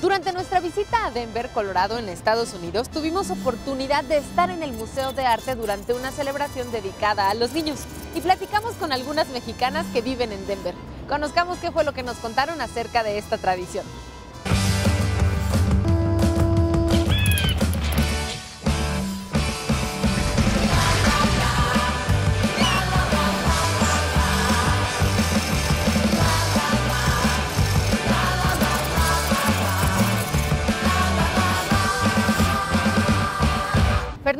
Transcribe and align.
Durante 0.00 0.32
nuestra 0.32 0.60
visita 0.60 1.04
a 1.04 1.10
Denver, 1.10 1.50
Colorado, 1.50 1.98
en 1.98 2.08
Estados 2.08 2.54
Unidos, 2.54 2.88
tuvimos 2.88 3.30
oportunidad 3.30 4.02
de 4.02 4.16
estar 4.16 4.48
en 4.48 4.62
el 4.62 4.72
Museo 4.72 5.12
de 5.12 5.26
Arte 5.26 5.54
durante 5.54 5.92
una 5.92 6.10
celebración 6.10 6.72
dedicada 6.72 7.28
a 7.28 7.34
los 7.34 7.52
niños 7.52 7.80
y 8.14 8.22
platicamos 8.22 8.76
con 8.76 8.92
algunas 8.92 9.28
mexicanas 9.28 9.84
que 9.92 10.00
viven 10.00 10.32
en 10.32 10.46
Denver. 10.46 10.74
Conozcamos 11.06 11.58
qué 11.58 11.70
fue 11.70 11.84
lo 11.84 11.92
que 11.92 12.02
nos 12.02 12.16
contaron 12.16 12.62
acerca 12.62 13.02
de 13.02 13.18
esta 13.18 13.36
tradición. 13.36 13.84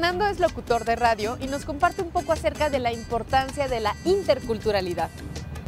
Fernando 0.00 0.26
es 0.28 0.40
locutor 0.40 0.86
de 0.86 0.96
radio 0.96 1.36
y 1.42 1.46
nos 1.46 1.66
comparte 1.66 2.00
un 2.00 2.08
poco 2.08 2.32
acerca 2.32 2.70
de 2.70 2.78
la 2.78 2.90
importancia 2.90 3.68
de 3.68 3.80
la 3.80 3.94
interculturalidad. 4.06 5.10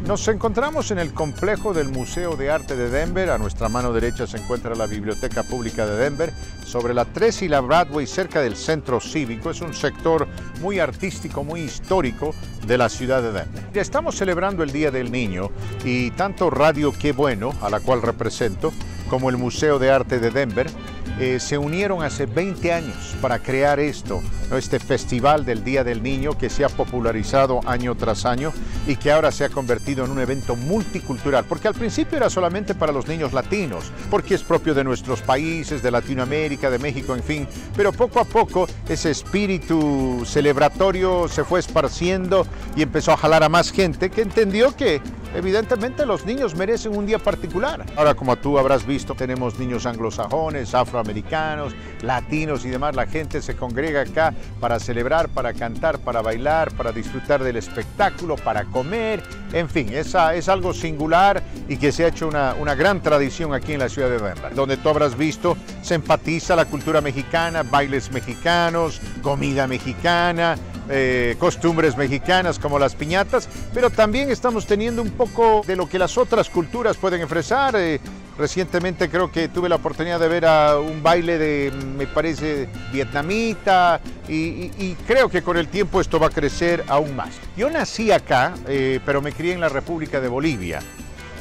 Nos 0.07 0.27
encontramos 0.27 0.91
en 0.91 0.99
el 0.99 1.13
complejo 1.13 1.75
del 1.75 1.91
Museo 1.91 2.35
de 2.35 2.51
Arte 2.51 2.75
de 2.75 2.89
Denver. 2.89 3.29
A 3.29 3.37
nuestra 3.37 3.69
mano 3.69 3.93
derecha 3.93 4.27
se 4.27 4.39
encuentra 4.39 4.75
la 4.75 4.87
Biblioteca 4.87 5.43
Pública 5.43 5.85
de 5.85 5.97
Denver. 5.97 6.33
Sobre 6.65 6.95
la 6.95 7.05
3 7.05 7.43
y 7.43 7.49
la 7.49 7.61
Broadway, 7.61 8.07
cerca 8.07 8.41
del 8.41 8.57
centro 8.57 9.01
cívico, 9.01 9.51
es 9.51 9.61
un 9.61 9.75
sector 9.75 10.27
muy 10.63 10.81
artístico, 10.81 11.45
muy 11.45 11.61
histórico 11.61 12.35
de 12.67 12.79
la 12.79 12.89
ciudad 12.89 13.21
de 13.21 13.33
Denver. 13.33 13.63
Estamos 13.75 14.17
celebrando 14.17 14.63
el 14.63 14.73
Día 14.73 14.91
del 14.91 15.13
Niño 15.13 15.51
y 15.85 16.11
tanto 16.13 16.49
Radio 16.49 16.95
Qué 16.99 17.13
Bueno, 17.13 17.53
a 17.61 17.69
la 17.69 17.81
cual 17.81 18.01
represento, 18.01 18.73
como 19.11 19.29
el 19.29 19.37
Museo 19.37 19.79
de 19.79 19.91
Arte 19.91 20.19
de 20.21 20.31
Denver, 20.31 20.71
eh, 21.19 21.39
se 21.41 21.59
unieron 21.59 22.03
hace 22.03 22.27
20 22.27 22.73
años 22.73 23.17
para 23.21 23.39
crear 23.39 23.81
esto, 23.81 24.23
este 24.59 24.79
Festival 24.79 25.45
del 25.45 25.65
Día 25.65 25.85
del 25.85 26.03
Niño 26.03 26.37
que 26.37 26.51
se 26.51 26.65
ha 26.65 26.69
popularizado 26.69 27.61
año 27.67 27.95
tras 27.95 28.25
año 28.25 28.53
y 28.87 28.97
que 28.97 29.13
ahora 29.13 29.33
se 29.33 29.45
ha 29.45 29.49
convertido 29.49 30.05
en 30.05 30.11
un 30.11 30.21
evento 30.21 30.57
multicultural, 30.57 31.45
porque 31.45 31.69
al 31.69 31.75
principio 31.75 32.19
era 32.19 32.31
solamente 32.31 32.75
para 32.75 32.93
los 32.93 33.07
niños 33.07 33.33
latinos, 33.33 33.93
porque 34.11 34.35
es 34.35 34.43
propio 34.43 34.75
de 34.75 34.85
nuestros 34.85 35.21
países, 35.23 35.83
de 35.83 35.91
Latinoamérica, 35.91 36.71
de 36.71 36.79
México, 36.79 37.15
en 37.15 37.23
fin, 37.23 37.49
pero 37.77 37.93
poco 37.93 38.21
a 38.21 38.25
poco 38.25 38.67
ese 38.89 39.11
espíritu 39.11 40.23
celebratorio 40.25 41.29
se 41.29 41.45
fue 41.45 41.61
esparciendo 41.61 42.47
y 42.77 42.83
empezó 42.83 43.13
a 43.13 43.17
jalar 43.17 43.43
a 43.43 43.49
más 43.49 43.71
gente 43.71 44.11
que 44.11 44.23
entendió 44.23 44.77
que 44.77 45.01
evidentemente 45.35 46.05
los 46.07 46.25
niños 46.27 46.55
merecen 46.55 46.97
un 46.97 47.07
día 47.07 47.19
particular. 47.19 47.85
Ahora, 47.97 48.15
como 48.15 48.37
tú 48.37 48.59
habrás 48.59 48.87
visto, 48.87 49.15
tenemos 49.15 49.59
niños 49.59 49.87
anglosajones, 49.87 50.75
afroamericanos, 50.75 51.75
latinos 52.03 52.65
y 52.65 52.71
demás. 52.71 52.95
La 52.95 53.07
gente 53.07 53.41
se 53.41 53.57
congrega 53.57 54.03
acá 54.03 54.35
para 54.61 54.79
celebrar, 54.79 55.29
para 55.29 55.53
cantar, 55.53 55.99
para 55.99 56.23
bailar, 56.23 56.73
para 56.73 56.93
disfrutar 56.93 57.43
del 57.43 57.57
espectáculo, 57.57 58.37
para 58.37 58.65
comer. 58.65 59.23
En 59.53 59.69
fin, 59.69 59.89
es, 59.93 60.15
es 60.35 60.49
algo 60.49 60.73
singular 60.73 61.43
y 61.69 61.77
que 61.77 61.93
se 61.93 62.05
ha 62.05 62.09
hecho 62.09 62.29
una, 62.29 62.55
una 62.55 62.75
gran 62.75 63.03
tradición 63.03 63.55
aquí 63.55 63.73
en 63.73 63.81
la 63.81 63.89
ciudad 63.89 64.09
de 64.09 64.19
Denver. 64.19 64.55
Donde 64.55 64.77
tú 64.77 64.89
habrás 64.89 65.17
visto, 65.17 65.57
se 65.83 65.95
enfatiza 65.95 66.57
la 66.57 66.65
cultura 66.65 67.01
mexicana, 67.01 67.63
bailes 67.63 68.11
mexicanos, 68.11 69.01
comida 69.23 69.67
mexicana, 69.67 70.57
eh, 70.89 71.37
costumbres 71.39 71.97
mexicanas 71.97 72.59
como 72.59 72.79
las 72.79 72.95
piñatas, 72.95 73.49
pero 73.73 73.89
también 73.89 74.31
estamos 74.31 74.67
teniendo 74.67 75.01
un 75.01 75.11
poco 75.11 75.63
de 75.67 75.77
lo 75.77 75.89
que 75.89 75.99
las 75.99 76.19
otras 76.19 76.51
culturas 76.51 76.97
pueden 76.97 77.23
ofrecer. 77.23 77.75
Eh, 77.77 78.01
recientemente 78.39 79.09
creo 79.09 79.31
que 79.31 79.49
tuve 79.49 79.69
la 79.69 79.77
oportunidad 79.77 80.19
de 80.19 80.29
ver 80.29 80.47
a 80.47 80.79
un 80.79 81.03
baile 81.03 81.39
de, 81.39 81.73
me 81.97 82.07
parece, 82.07 82.69
vietnamita 82.93 84.01
y, 84.29 84.95
creo 85.07 85.29
que 85.29 85.43
con 85.43 85.57
el 85.57 85.69
tiempo 85.69 86.01
esto 86.01 86.19
va 86.19 86.29
a 86.29 86.31
crecer 86.31 86.85
aún 86.89 87.15
más. 87.17 87.31
Yo 87.57 87.71
nací 87.71 88.11
acá, 88.11 88.55
eh, 88.67 89.01
pero 89.05 89.21
me 89.21 89.33
crié 89.33 89.53
en 89.53 89.61
la 89.61 89.69
República 89.69 90.21
de 90.21 90.29
Bolivia 90.29 90.81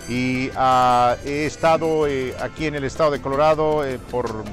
y 0.10 0.50
ah, 0.56 1.16
he 1.26 1.46
estado 1.46 2.06
aquí 2.42 2.66
en 2.66 2.76
el 2.76 2.84
estado 2.84 3.12
de 3.12 3.22
Colorado 3.22 3.84
por, 4.10 4.44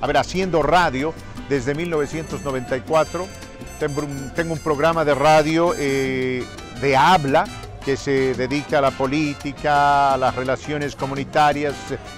a 0.00 0.06
ver, 0.06 0.16
haciendo 0.16 0.62
radio 0.62 1.14
desde 1.48 1.74
1994 1.74 3.28
tengo 3.78 4.52
un 4.52 4.58
programa 4.58 5.04
de 5.04 5.14
radio 5.14 5.74
eh, 5.76 6.44
de 6.80 6.96
habla 6.96 7.44
que 7.84 7.96
se 7.96 8.34
dedica 8.34 8.78
a 8.78 8.80
la 8.80 8.90
política, 8.90 10.14
a 10.14 10.16
las 10.16 10.34
relaciones 10.34 10.96
comunitarias 10.96 11.74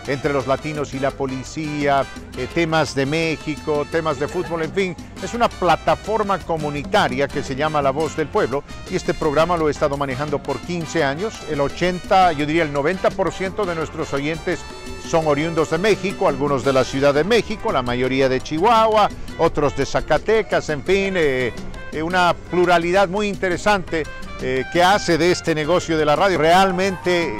entre 0.07 0.33
los 0.33 0.47
latinos 0.47 0.95
y 0.95 0.99
la 0.99 1.11
policía, 1.11 2.05
eh, 2.37 2.47
temas 2.55 2.95
de 2.95 3.07
México, 3.07 3.87
temas 3.91 4.19
de 4.19 4.29
fútbol, 4.29 4.63
en 4.63 4.73
fin, 4.73 4.97
es 5.23 5.35
una 5.35 5.49
plataforma 5.49 6.39
comunitaria 6.39 7.27
que 7.27 7.43
se 7.43 7.57
llama 7.57 7.83
La 7.83 7.91
Voz 7.91 8.17
del 8.17 8.29
Pueblo 8.29 8.63
y 8.91 8.97
este 8.97 9.15
programa 9.15 9.57
lo 9.57 9.69
he 9.69 9.71
estado 9.73 9.97
manejando 9.97 10.43
por 10.43 10.59
15 10.61 11.03
años, 11.03 11.35
el 11.51 11.61
80, 11.61 12.33
yo 12.33 12.47
diría 12.47 12.63
el 12.63 12.73
90% 12.73 13.65
de 13.65 13.75
nuestros 13.75 14.13
oyentes 14.13 14.61
son 15.09 15.27
oriundos 15.27 15.71
de 15.71 15.79
México, 15.79 16.29
algunos 16.29 16.65
de 16.65 16.73
la 16.73 16.85
Ciudad 16.85 17.15
de 17.15 17.25
México, 17.25 17.73
la 17.73 17.83
mayoría 17.83 18.29
de 18.29 18.41
Chihuahua, 18.41 19.09
otros 19.39 19.77
de 19.77 19.87
Zacatecas, 19.87 20.69
en 20.69 20.83
fin, 20.83 21.15
eh, 21.17 21.53
eh, 21.93 22.03
una 22.03 22.35
pluralidad 22.51 23.09
muy 23.09 23.29
interesante 23.29 24.05
eh, 24.41 24.65
que 24.73 24.83
hace 24.83 25.19
de 25.19 25.33
este 25.33 25.55
negocio 25.55 25.97
de 25.97 26.05
la 26.05 26.17
radio. 26.17 26.39
Realmente 26.39 27.37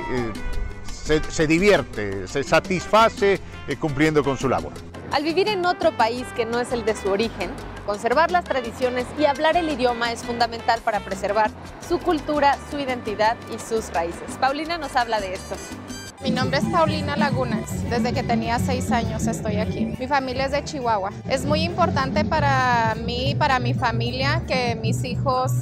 se, 1.31 1.47
divierte, 1.47 2.27
se 2.27 2.43
satisface 2.43 3.41
cumpliendo 3.79 4.25
con 4.25 4.37
su 4.37 4.49
labor. 4.49 4.73
Al 5.13 5.23
vivir 5.23 5.49
en 5.49 5.65
otro 5.65 5.97
país 5.97 6.27
que 6.35 6.45
no 6.45 6.61
es 6.61 6.73
el 6.73 6.85
de 6.85 6.97
su 6.97 7.09
origen, 7.09 7.51
conservar 7.87 8.31
las 8.31 8.45
tradiciones 8.45 9.07
y 9.19 9.25
hablar 9.25 9.57
el 9.57 9.69
idioma 9.71 10.13
es 10.13 10.23
fundamental 10.25 10.81
para 10.83 11.01
preservar 11.01 11.51
su 11.89 11.99
cultura, 12.01 12.59
su 12.71 12.79
identidad 12.79 13.37
y 13.55 13.59
sus 13.59 13.93
raíces. 13.93 14.37
Paulina 14.41 14.77
nos 14.79 14.97
habla 14.97 15.21
de 15.21 15.35
esto. 15.35 15.55
Mi 16.23 16.31
nombre 16.31 16.59
es 16.59 16.65
Paulina 16.65 17.17
Lagunas. 17.17 17.89
Desde 17.89 18.13
que 18.13 18.25
tenía 18.25 18.59
seis 18.59 18.91
años 18.91 19.27
estoy 19.27 19.57
aquí. 19.57 19.85
Mi 19.99 20.09
familia 20.09 20.47
es 20.47 20.53
de 20.53 20.65
Chihuahua. 20.65 21.11
Es 21.29 21.45
muy 21.45 21.63
importante 21.63 22.25
para 22.25 22.97
mí 22.97 23.31
y 23.31 23.35
para 23.37 23.61
mi 23.61 23.75
familia 23.75 24.43
que 24.49 24.75
mis 24.75 25.05
hijos 25.05 25.53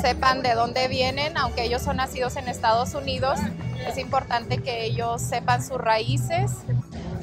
sepan 0.00 0.42
de 0.42 0.54
dónde 0.54 0.88
vienen, 0.88 1.36
aunque 1.36 1.64
ellos 1.64 1.82
son 1.82 1.96
nacidos 1.96 2.36
en 2.36 2.48
Estados 2.48 2.94
Unidos. 2.94 3.38
Es 3.86 3.98
importante 3.98 4.58
que 4.58 4.84
ellos 4.84 5.20
sepan 5.22 5.62
sus 5.62 5.78
raíces. 5.78 6.52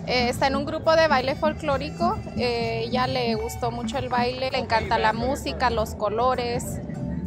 Eh, 0.07 0.30
está 0.30 0.47
en 0.47 0.56
un 0.56 0.66
grupo 0.66 0.96
de 0.96 1.08
baile 1.08 1.35
folclórico. 1.35 2.18
Eh, 2.38 2.84
ella 2.85 3.08
le 3.08 3.35
gustó 3.35 3.72
mucho 3.72 3.97
el 3.97 4.09
baile, 4.09 4.50
le 4.52 4.58
encanta 4.58 4.97
la 4.97 5.13
música, 5.13 5.69
los 5.69 5.96
colores. 5.96 6.79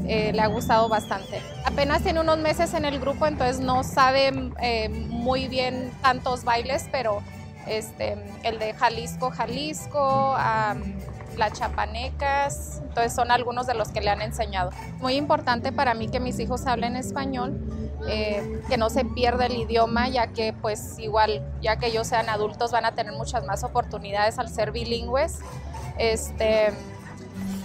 Eh, 0.06 0.32
le 0.32 0.40
ha 0.40 0.48
gustado 0.48 0.88
bastante. 0.88 1.40
Apenas 1.64 2.02
tiene 2.02 2.20
unos 2.20 2.38
meses 2.38 2.74
en 2.74 2.84
el 2.84 2.98
grupo, 2.98 3.26
entonces 3.26 3.60
no 3.60 3.84
sabe 3.84 4.32
eh, 4.60 4.88
muy 4.88 5.46
bien 5.46 5.92
tantos 6.02 6.42
bailes, 6.44 6.88
pero 6.90 7.22
este, 7.68 8.16
el 8.42 8.58
de 8.58 8.74
Jalisco, 8.74 9.30
Jalisco, 9.30 10.36
las 11.36 11.52
chapanecas, 11.52 12.80
entonces 12.82 13.14
son 13.14 13.30
algunos 13.30 13.66
de 13.66 13.74
los 13.74 13.88
que 13.88 14.00
le 14.00 14.10
han 14.10 14.22
enseñado. 14.22 14.70
Muy 14.98 15.14
importante 15.14 15.72
para 15.72 15.94
mí 15.94 16.08
que 16.08 16.20
mis 16.20 16.38
hijos 16.38 16.66
hablen 16.66 16.96
español, 16.96 17.60
eh, 18.08 18.60
que 18.68 18.76
no 18.76 18.90
se 18.90 19.04
pierda 19.04 19.46
el 19.46 19.56
idioma, 19.56 20.08
ya 20.08 20.28
que 20.28 20.52
pues 20.52 20.98
igual, 20.98 21.42
ya 21.60 21.76
que 21.76 21.86
ellos 21.86 22.06
sean 22.06 22.28
adultos 22.28 22.72
van 22.72 22.84
a 22.84 22.92
tener 22.92 23.12
muchas 23.12 23.44
más 23.44 23.64
oportunidades 23.64 24.38
al 24.38 24.48
ser 24.48 24.72
bilingües. 24.72 25.38
Este, 25.98 26.72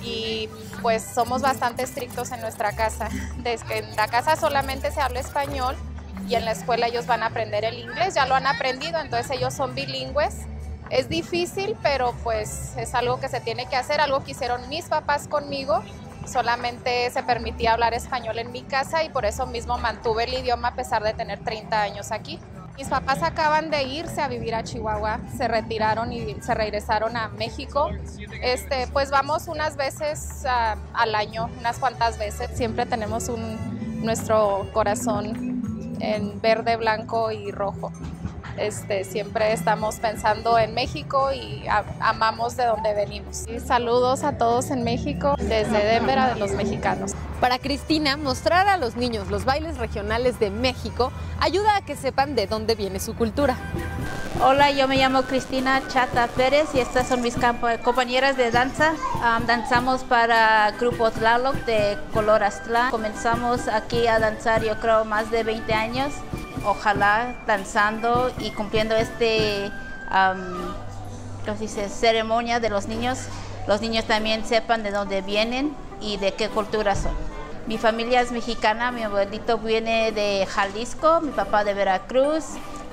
y 0.04 0.50
pues 0.82 1.04
somos 1.04 1.42
bastante 1.42 1.84
estrictos 1.84 2.32
en 2.32 2.42
nuestra 2.42 2.74
casa. 2.74 3.10
Desde 3.38 3.66
que 3.66 3.78
en 3.80 3.96
la 3.96 4.08
casa 4.08 4.36
solamente 4.36 4.92
se 4.92 5.02
habla 5.02 5.20
español 5.20 5.76
y 6.28 6.36
en 6.36 6.46
la 6.46 6.52
escuela 6.52 6.88
ellos 6.88 7.08
van 7.08 7.24
a 7.24 7.28
aprender 7.28 7.64
el 7.66 7.80
inglés, 7.80 8.14
ya 8.16 8.26
lo 8.26 8.36
han 8.36 8.48
aprendido, 8.48 9.00
entonces 9.00 9.32
ellos 9.32 9.54
son 9.54 9.76
bilingües. 9.76 10.46
Es 10.90 11.10
difícil, 11.10 11.76
pero 11.82 12.14
pues 12.24 12.74
es 12.78 12.94
algo 12.94 13.20
que 13.20 13.30
se 13.30 13.40
tiene 13.40 13.68
que 13.68 13.76
hacer, 13.76 14.00
algo 14.00 14.24
que 14.24 14.32
hicieron 14.32 14.68
mis 14.70 14.86
papás 14.86 15.28
conmigo. 15.28 15.84
Solamente 16.26 17.10
se 17.10 17.24
permitía 17.24 17.74
hablar 17.74 17.94
español 17.94 18.38
en 18.40 18.52
mi 18.52 18.64
casa 18.64 19.04
y 19.04 19.10
por 19.10 19.26
eso 19.26 19.46
mismo 19.48 19.78
mantuve 19.78 20.26
el 20.26 20.34
idioma 20.34 20.70
a 20.70 20.76
pesar 20.76 21.04
de 21.04 21.14
tener 21.14 21.40
30 21.40 21.82
años 21.82 22.12
aquí. 22.12 22.40
Mis 22.78 22.90
papás 22.90 23.24
acaban 23.24 23.72
de 23.72 23.84
irse 23.84 24.22
a 24.22 24.28
vivir 24.28 24.54
a 24.54 24.64
Chihuahua, 24.64 25.20
se 25.36 25.48
retiraron 25.48 26.14
y 26.14 26.36
se 26.42 26.54
regresaron 26.54 27.18
a 27.18 27.28
México. 27.30 27.90
Este, 28.44 28.88
pues 28.94 29.10
vamos 29.10 29.48
unas 29.48 29.78
veces 29.78 30.46
al 30.94 31.16
año, 31.16 31.50
unas 31.58 31.80
cuantas 31.80 32.20
veces. 32.20 32.52
Siempre 32.54 32.86
tenemos 32.86 33.30
nuestro 33.30 34.70
corazón 34.74 35.98
en 36.02 36.40
verde, 36.40 36.78
blanco 36.78 37.32
y 37.32 37.52
rojo. 37.52 37.92
Este, 38.58 39.04
siempre 39.04 39.54
estamos 39.54 39.98
pensando 39.98 40.58
en 40.58 40.74
México 40.74 41.32
y 41.32 41.66
amamos 42.00 42.58
de 42.58 42.66
donde 42.66 42.94
venimos. 42.94 43.46
saludos 43.66 44.24
a 44.24 44.38
todos 44.38 44.72
en 44.72 44.84
México, 44.84 45.36
desde 45.38 45.84
Denver 45.84 46.18
a 46.18 46.36
los 46.36 46.52
mexicanos. 46.52 47.14
Para 47.40 47.60
Cristina, 47.60 48.18
mostrar 48.18 48.68
a 48.68 48.78
los 48.78 48.96
niños 48.96 49.30
los 49.30 49.46
bailes 49.46 49.78
regionales 49.78 50.40
de 50.40 50.50
México 50.50 51.12
ayuda 51.40 51.78
a 51.78 51.82
que 51.82 51.96
sepan 51.96 52.36
de 52.36 52.48
dónde 52.48 52.76
viene 52.76 53.00
su 53.00 53.16
cultura. 53.16 53.56
Hola, 54.44 54.72
yo 54.72 54.88
me 54.88 54.98
llamo 54.98 55.24
Cristina 55.24 55.82
Chata 55.88 56.28
Pérez 56.28 56.70
y 56.74 56.80
estas 56.80 57.08
son 57.08 57.22
mis 57.22 57.36
compañeras 57.84 58.38
de 58.38 58.52
danza. 58.52 58.94
danzamos 59.48 60.04
para 60.04 60.72
Grupo 60.80 61.10
Tlaloc 61.10 61.56
de 61.66 61.98
Color 62.14 62.44
Aztlán. 62.44 62.92
Comenzamos 62.92 63.68
aquí 63.68 64.06
a 64.08 64.20
danzar 64.20 64.64
yo 64.64 64.80
creo 64.80 65.06
más 65.06 65.32
de 65.32 65.44
20 65.44 65.74
años. 65.74 66.14
Ojalá 66.68 67.34
danzando 67.48 68.30
y 68.40 68.52
cumpliendo 68.52 68.94
este 68.94 69.72
dice? 71.62 71.88
ceremonia 71.88 72.60
de 72.60 72.70
los 72.70 72.88
niños, 72.88 73.20
los 73.68 73.80
niños 73.80 74.04
también 74.04 74.46
sepan 74.46 74.84
de 74.84 74.92
dónde 74.92 75.22
vienen 75.22 75.74
y 76.02 76.18
de 76.18 76.34
qué 76.34 76.50
cultura 76.50 76.94
son. 76.96 77.14
Mi 77.68 77.78
familia 77.78 78.20
es 78.20 78.34
mexicana, 78.34 78.92
mi 78.92 79.04
abuelito 79.04 79.58
viene 79.60 80.12
de 80.12 80.46
Jalisco, 80.46 81.22
mi 81.22 81.32
papá 81.32 81.64
de 81.64 81.74
Veracruz, 81.74 82.44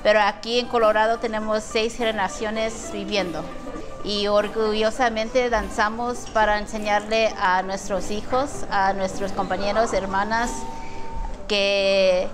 pero 0.03 0.21
aquí 0.21 0.59
en 0.59 0.67
Colorado 0.67 1.19
tenemos 1.19 1.61
seis 1.61 1.97
generaciones 1.97 2.91
viviendo 2.93 3.43
y 4.05 4.27
orgullosamente 4.27 5.49
danzamos 5.49 6.29
para 6.33 6.59
enseñarle 6.59 7.33
a 7.37 7.61
nuestros 7.61 8.09
hijos, 8.09 8.65
a 8.71 8.93
nuestros 8.93 9.33
compañeros, 9.33 9.91
hermanas, 9.91 10.51
que 11.49 12.29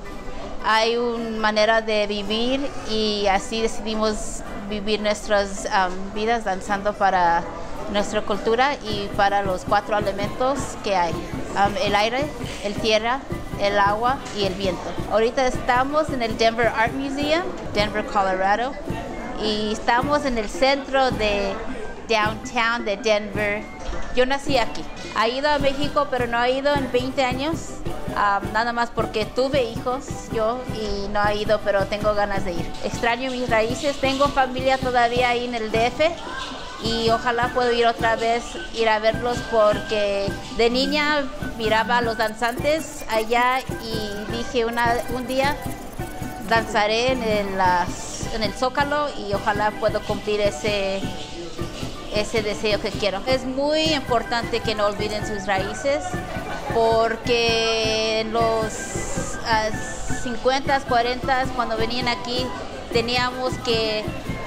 hay 0.64 0.98
una 0.98 1.40
manera 1.40 1.82
de 1.82 2.08
vivir 2.08 2.70
y 2.90 3.28
así 3.28 3.62
decidimos 3.62 4.42
vivir 4.70 5.02
nuestras 5.02 5.68
vidas 6.14 6.44
danzando 6.44 6.94
para 6.94 7.44
nuestra 7.92 8.22
cultura 8.22 8.76
y 8.76 9.10
para 9.18 9.42
los 9.42 9.66
cuatro 9.66 9.98
elementos 9.98 10.60
que 10.84 10.96
hay, 10.96 11.14
el 11.84 11.96
aire, 11.96 12.26
el 12.64 12.74
tierra, 12.76 13.20
el 13.60 13.78
agua 13.78 14.18
y 14.38 14.46
el 14.46 14.54
viento. 14.54 14.82
Ahorita 15.12 15.46
estamos 15.46 16.10
en 16.10 16.22
el 16.22 16.38
Denver 16.38 16.68
Art 16.68 16.94
Museum, 16.94 17.44
Denver, 17.74 18.06
Colorado, 18.06 18.74
y 19.44 19.74
estamos 19.74 20.26
en 20.26 20.38
el 20.38 20.50
centro 20.50 21.12
de 21.12 21.54
downtown 22.08 22.86
de 22.86 22.98
Denver. 22.98 23.64
Yo 24.16 24.26
nací 24.26 24.58
aquí. 24.58 24.84
Ha 25.16 25.28
ido 25.28 25.50
a 25.50 25.60
México, 25.60 26.08
pero 26.10 26.28
no 26.28 26.38
ha 26.38 26.50
ido 26.50 26.74
en 26.76 26.92
20 26.92 27.24
años. 27.24 27.58
nada 28.54 28.74
más 28.74 28.90
porque 28.90 29.26
tuve 29.26 29.64
hijos 29.64 30.06
yo 30.34 30.60
y 30.76 31.08
no 31.10 31.22
ha 31.22 31.34
ido, 31.34 31.60
pero 31.64 31.86
tengo 31.86 32.14
ganas 32.14 32.44
de 32.44 32.54
ir. 32.54 32.72
Extraño 32.84 33.32
mis 33.32 33.50
raíces, 33.50 34.00
tengo 34.02 34.28
familia 34.28 34.78
todavía 34.78 35.30
ahí 35.30 35.46
en 35.46 35.56
el 35.56 35.72
DF 35.72 36.02
y 36.84 37.10
ojalá 37.10 37.50
puedo 37.54 37.72
ir 37.72 37.86
otra 37.86 38.16
vez, 38.16 38.44
ir 38.74 38.90
a 38.90 39.00
verlos 39.00 39.38
porque 39.52 40.32
de 40.58 40.70
niña 40.70 41.24
miraba 41.58 42.00
a 42.00 42.02
los 42.02 42.18
danzantes 42.18 43.06
allá 43.10 43.60
y 43.60 44.32
dije 44.32 44.66
una, 44.66 44.96
un 45.16 45.28
día 45.28 45.56
danzaré 46.50 47.12
en 47.12 47.24
el, 47.24 47.48
en 48.34 48.44
el 48.44 48.54
Zócalo 48.54 49.08
y 49.18 49.34
ojalá 49.34 49.72
puedo 49.72 50.02
cumplir 50.02 50.42
ese, 50.42 51.02
ese 52.14 52.42
deseo 52.42 52.80
que 52.80 52.90
quiero. 52.90 53.22
Es 53.26 53.46
muy 53.46 53.94
importante 53.94 54.60
que 54.60 54.76
no 54.76 54.86
olviden 54.86 55.26
sus 55.26 55.46
raíces 55.46 56.04
porque 56.74 58.22
en 58.22 58.34
los 58.34 58.74
50, 60.24 60.82
40, 60.82 61.46
cuando 61.56 61.78
venían 61.78 62.08
aquí, 62.08 62.46
teníamos 62.92 63.54
que 63.66 64.04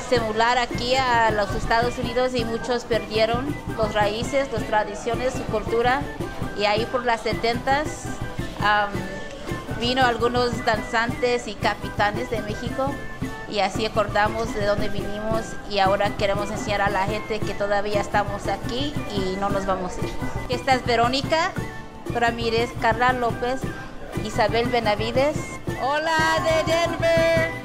simular 0.08 0.58
aquí 0.58 0.94
a 0.96 1.30
los 1.30 1.50
Estados 1.54 1.98
Unidos 1.98 2.34
y 2.34 2.44
muchos 2.44 2.84
perdieron 2.84 3.54
los 3.76 3.94
raíces, 3.94 4.52
las 4.52 4.64
tradiciones, 4.64 5.32
su 5.32 5.42
cultura. 5.44 6.02
Y 6.58 6.66
ahí 6.66 6.86
por 6.86 7.04
las 7.04 7.22
70 7.22 7.84
vino 9.80 10.04
algunos 10.04 10.64
danzantes 10.64 11.48
y 11.48 11.54
capitanes 11.54 12.30
de 12.30 12.40
México 12.42 12.94
y 13.54 13.60
así 13.60 13.86
acordamos 13.86 14.52
de 14.52 14.66
dónde 14.66 14.88
vinimos 14.88 15.42
y 15.70 15.78
ahora 15.78 16.16
queremos 16.16 16.50
enseñar 16.50 16.82
a 16.82 16.90
la 16.90 17.06
gente 17.06 17.38
que 17.38 17.54
todavía 17.54 18.00
estamos 18.00 18.48
aquí 18.48 18.92
y 19.14 19.36
no 19.38 19.48
nos 19.48 19.64
vamos 19.64 19.92
a 19.96 20.06
ir. 20.06 20.12
Esta 20.48 20.74
es 20.74 20.84
Verónica 20.84 21.52
Ramírez, 22.12 22.70
Carla 22.80 23.12
López, 23.12 23.60
Isabel 24.24 24.68
Benavides. 24.70 25.36
Hola 25.80 26.18
de 26.42 26.72
Denver. 26.72 27.63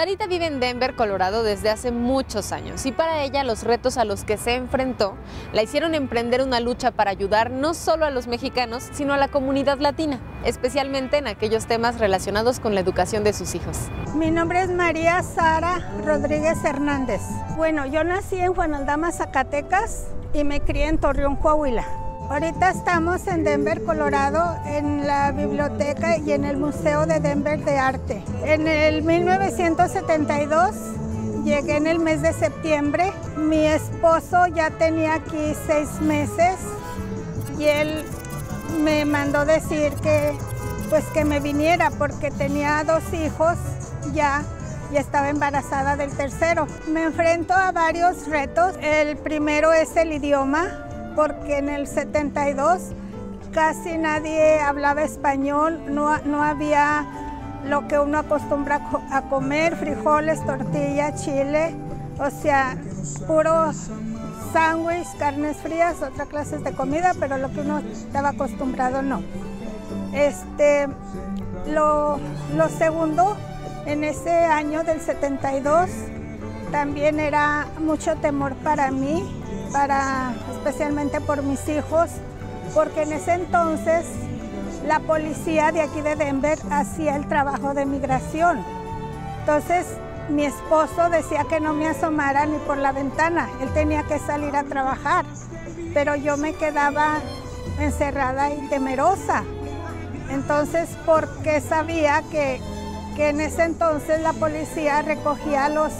Sarita 0.00 0.26
vive 0.26 0.46
en 0.46 0.60
Denver, 0.60 0.94
Colorado 0.94 1.42
desde 1.42 1.68
hace 1.68 1.92
muchos 1.92 2.52
años 2.52 2.86
y 2.86 2.90
para 2.90 3.22
ella 3.22 3.44
los 3.44 3.64
retos 3.64 3.98
a 3.98 4.06
los 4.06 4.24
que 4.24 4.38
se 4.38 4.54
enfrentó 4.54 5.14
la 5.52 5.62
hicieron 5.62 5.94
emprender 5.94 6.40
una 6.40 6.58
lucha 6.58 6.90
para 6.90 7.10
ayudar 7.10 7.50
no 7.50 7.74
solo 7.74 8.06
a 8.06 8.10
los 8.10 8.26
mexicanos, 8.26 8.88
sino 8.92 9.12
a 9.12 9.18
la 9.18 9.28
comunidad 9.28 9.78
latina, 9.78 10.18
especialmente 10.42 11.18
en 11.18 11.26
aquellos 11.26 11.66
temas 11.66 11.98
relacionados 11.98 12.60
con 12.60 12.74
la 12.74 12.80
educación 12.80 13.24
de 13.24 13.34
sus 13.34 13.54
hijos. 13.54 13.76
Mi 14.14 14.30
nombre 14.30 14.62
es 14.62 14.70
María 14.70 15.22
Sara 15.22 15.86
Rodríguez 16.02 16.64
Hernández. 16.64 17.20
Bueno, 17.58 17.84
yo 17.84 18.02
nací 18.02 18.40
en 18.40 18.54
Juan 18.54 18.72
Aldama, 18.72 19.12
Zacatecas 19.12 20.06
y 20.32 20.44
me 20.44 20.62
crié 20.62 20.86
en 20.86 20.96
Torreón, 20.96 21.36
Coahuila. 21.36 22.09
Ahorita 22.30 22.70
estamos 22.70 23.26
en 23.26 23.42
Denver, 23.42 23.82
Colorado, 23.82 24.56
en 24.64 25.04
la 25.04 25.32
biblioteca 25.32 26.16
y 26.16 26.30
en 26.30 26.44
el 26.44 26.58
Museo 26.58 27.04
de 27.04 27.18
Denver 27.18 27.58
de 27.64 27.76
Arte. 27.76 28.22
En 28.44 28.68
el 28.68 29.02
1972 29.02 30.70
llegué 31.44 31.76
en 31.76 31.88
el 31.88 31.98
mes 31.98 32.22
de 32.22 32.32
septiembre. 32.32 33.12
Mi 33.36 33.66
esposo 33.66 34.46
ya 34.46 34.70
tenía 34.70 35.14
aquí 35.14 35.56
seis 35.66 36.00
meses 36.00 36.54
y 37.58 37.64
él 37.64 38.04
me 38.78 39.04
mandó 39.04 39.44
decir 39.44 39.92
que 39.94 40.32
pues 40.88 41.04
que 41.06 41.24
me 41.24 41.40
viniera 41.40 41.90
porque 41.90 42.30
tenía 42.30 42.84
dos 42.84 43.02
hijos 43.12 43.56
ya 44.14 44.44
y 44.92 44.98
estaba 44.98 45.30
embarazada 45.30 45.96
del 45.96 46.12
tercero. 46.12 46.68
Me 46.86 47.02
enfrento 47.02 47.54
a 47.54 47.72
varios 47.72 48.28
retos. 48.28 48.76
El 48.80 49.16
primero 49.16 49.72
es 49.72 49.96
el 49.96 50.12
idioma 50.12 50.86
porque 51.20 51.58
en 51.58 51.68
el 51.68 51.86
72 51.86 52.80
casi 53.52 53.98
nadie 53.98 54.58
hablaba 54.58 55.02
español, 55.02 55.78
no, 55.86 56.16
no 56.22 56.42
había 56.42 57.04
lo 57.68 57.86
que 57.88 57.98
uno 57.98 58.20
acostumbra 58.20 58.80
a 59.10 59.20
comer, 59.28 59.76
frijoles, 59.76 60.42
tortilla, 60.46 61.14
chile, 61.14 61.74
o 62.18 62.30
sea, 62.30 62.74
puro 63.26 63.70
sándwich, 64.54 65.08
carnes 65.18 65.58
frías, 65.58 66.00
otras 66.00 66.26
clases 66.28 66.64
de 66.64 66.72
comida, 66.72 67.12
pero 67.20 67.36
lo 67.36 67.52
que 67.52 67.60
uno 67.60 67.80
estaba 67.80 68.30
acostumbrado 68.30 69.02
no. 69.02 69.20
Este, 70.14 70.88
lo, 71.66 72.18
lo 72.56 72.68
segundo, 72.70 73.36
en 73.84 74.04
ese 74.04 74.30
año 74.30 74.84
del 74.84 75.02
72, 75.02 75.90
también 76.72 77.20
era 77.20 77.66
mucho 77.78 78.16
temor 78.16 78.54
para 78.54 78.90
mí, 78.90 79.39
para, 79.72 80.34
especialmente 80.52 81.20
por 81.20 81.42
mis 81.42 81.68
hijos, 81.68 82.10
porque 82.74 83.02
en 83.02 83.12
ese 83.12 83.34
entonces 83.34 84.06
la 84.86 85.00
policía 85.00 85.72
de 85.72 85.82
aquí 85.82 86.00
de 86.00 86.16
Denver 86.16 86.58
hacía 86.70 87.16
el 87.16 87.28
trabajo 87.28 87.74
de 87.74 87.86
migración. 87.86 88.64
Entonces 89.40 89.86
mi 90.28 90.44
esposo 90.44 91.10
decía 91.10 91.44
que 91.48 91.60
no 91.60 91.74
me 91.74 91.88
asomara 91.88 92.46
ni 92.46 92.58
por 92.58 92.78
la 92.78 92.92
ventana, 92.92 93.48
él 93.60 93.68
tenía 93.74 94.04
que 94.04 94.18
salir 94.18 94.54
a 94.54 94.64
trabajar, 94.64 95.24
pero 95.92 96.14
yo 96.14 96.36
me 96.36 96.54
quedaba 96.54 97.18
encerrada 97.78 98.52
y 98.54 98.68
temerosa. 98.68 99.42
Entonces, 100.30 100.88
porque 101.04 101.60
sabía 101.60 102.22
que, 102.30 102.60
que 103.16 103.30
en 103.30 103.40
ese 103.40 103.64
entonces 103.64 104.20
la 104.20 104.32
policía 104.32 105.02
recogía 105.02 105.64
a 105.64 105.68
los 105.68 105.92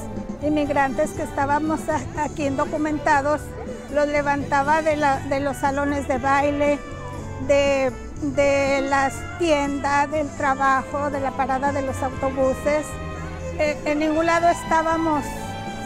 inmigrantes 0.43 1.11
que 1.11 1.23
estábamos 1.23 1.81
aquí 2.17 2.47
indocumentados 2.47 3.41
los 3.93 4.09
levantaba 4.09 4.83
de, 4.83 4.97
los 5.41 5.57
salones 5.57 6.07
de 6.09 6.19
baile, 6.19 6.79
de, 7.47 8.81
las 8.89 9.15
tiendas, 9.39 10.11
del 10.11 10.29
trabajo, 10.37 11.11
de 11.11 11.21
la 11.21 11.33
parada 11.33 11.73
de 11.73 11.83
los 11.83 12.03
autobuses. 12.03 12.87
Eh, 13.59 13.77
en 13.85 13.99
ningún 13.99 14.27
lado 14.27 14.49
estábamos 14.49 15.25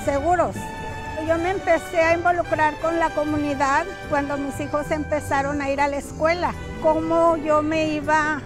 seguros. 0.04 0.54
Yo 1.26 1.38
me 1.38 1.50
empecé 1.50 2.00
a 2.00 2.14
involucrar 2.14 2.74
con 2.80 2.98
la 2.98 3.10
comunidad 3.10 3.86
cuando 4.10 4.36
mis 4.36 4.58
hijos 4.60 4.90
empezaron 4.90 5.62
a 5.62 5.70
ir 5.70 5.80
a 5.80 5.88
la 5.88 5.96
escuela. 5.96 6.52
Cómo 6.82 7.36
yo 7.38 7.62
me 7.62 7.88
iba 7.88 8.42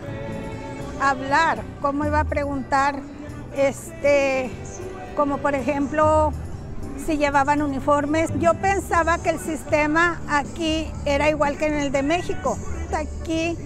a 1.01 1.11
hablar, 1.11 1.63
cómo 1.81 2.05
iba 2.05 2.21
a 2.21 2.25
preguntar, 2.25 3.01
este, 3.57 4.51
como 5.17 5.39
por 5.39 5.55
ejemplo, 5.57 6.33
si 7.05 7.17
llevaban 7.17 7.63
uniformes. 7.63 8.31
Yo 8.39 8.55
pensaba 8.55 9.19
que 9.19 9.31
el 9.31 9.39
sistema 9.39 10.21
aquí 10.29 10.91
era 11.05 11.29
igual 11.29 11.57
que 11.57 11.67
en 11.67 11.75
el 11.75 11.93
de 11.93 12.03
México. 12.03 12.59
Aquí 12.93 13.57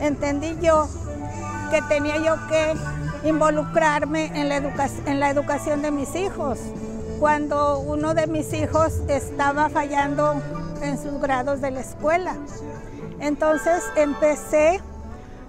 entendí 0.00 0.56
yo 0.60 0.88
que 1.70 1.82
tenía 1.82 2.16
yo 2.18 2.36
que 2.48 2.74
involucrarme 3.28 4.26
en 4.34 4.48
la, 4.48 4.56
en 5.06 5.20
la 5.20 5.30
educación 5.30 5.82
de 5.82 5.90
mis 5.90 6.14
hijos. 6.14 6.58
Cuando 7.18 7.78
uno 7.80 8.14
de 8.14 8.26
mis 8.26 8.52
hijos 8.52 8.94
estaba 9.08 9.68
fallando 9.68 10.42
en 10.82 10.96
sus 11.00 11.20
grados 11.20 11.60
de 11.60 11.70
la 11.70 11.80
escuela. 11.80 12.36
Entonces 13.20 13.84
empecé 13.96 14.80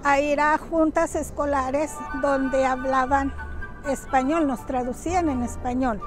a 0.03 0.19
ir 0.19 0.41
a 0.41 0.57
juntas 0.57 1.15
escolares 1.15 1.91
donde 2.21 2.65
hablaban 2.65 3.33
español, 3.87 4.47
nos 4.47 4.65
traducían 4.65 5.29
en 5.29 5.43
español. 5.43 6.01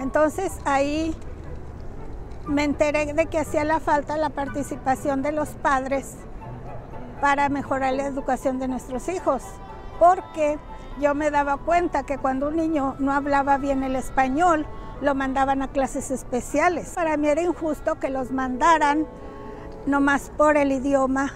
Entonces 0.00 0.58
ahí 0.64 1.14
me 2.46 2.64
enteré 2.64 3.12
de 3.12 3.26
que 3.26 3.38
hacía 3.38 3.64
la 3.64 3.80
falta 3.80 4.16
la 4.16 4.30
participación 4.30 5.20
de 5.20 5.30
los 5.30 5.50
padres 5.50 6.14
para 7.20 7.50
mejorar 7.50 7.92
la 7.92 8.06
educación 8.06 8.58
de 8.58 8.66
nuestros 8.66 9.10
hijos, 9.10 9.42
porque 9.98 10.58
yo 11.00 11.14
me 11.14 11.30
daba 11.30 11.58
cuenta 11.58 12.04
que 12.04 12.16
cuando 12.16 12.48
un 12.48 12.56
niño 12.56 12.96
no 12.98 13.12
hablaba 13.12 13.58
bien 13.58 13.82
el 13.82 13.94
español, 13.94 14.66
lo 15.02 15.14
mandaban 15.14 15.60
a 15.60 15.68
clases 15.68 16.10
especiales. 16.10 16.92
Para 16.94 17.18
mí 17.18 17.28
era 17.28 17.42
injusto 17.42 18.00
que 18.00 18.08
los 18.08 18.32
mandaran 18.32 19.06
nomás 19.84 20.32
por 20.34 20.56
el 20.56 20.72
idioma 20.72 21.34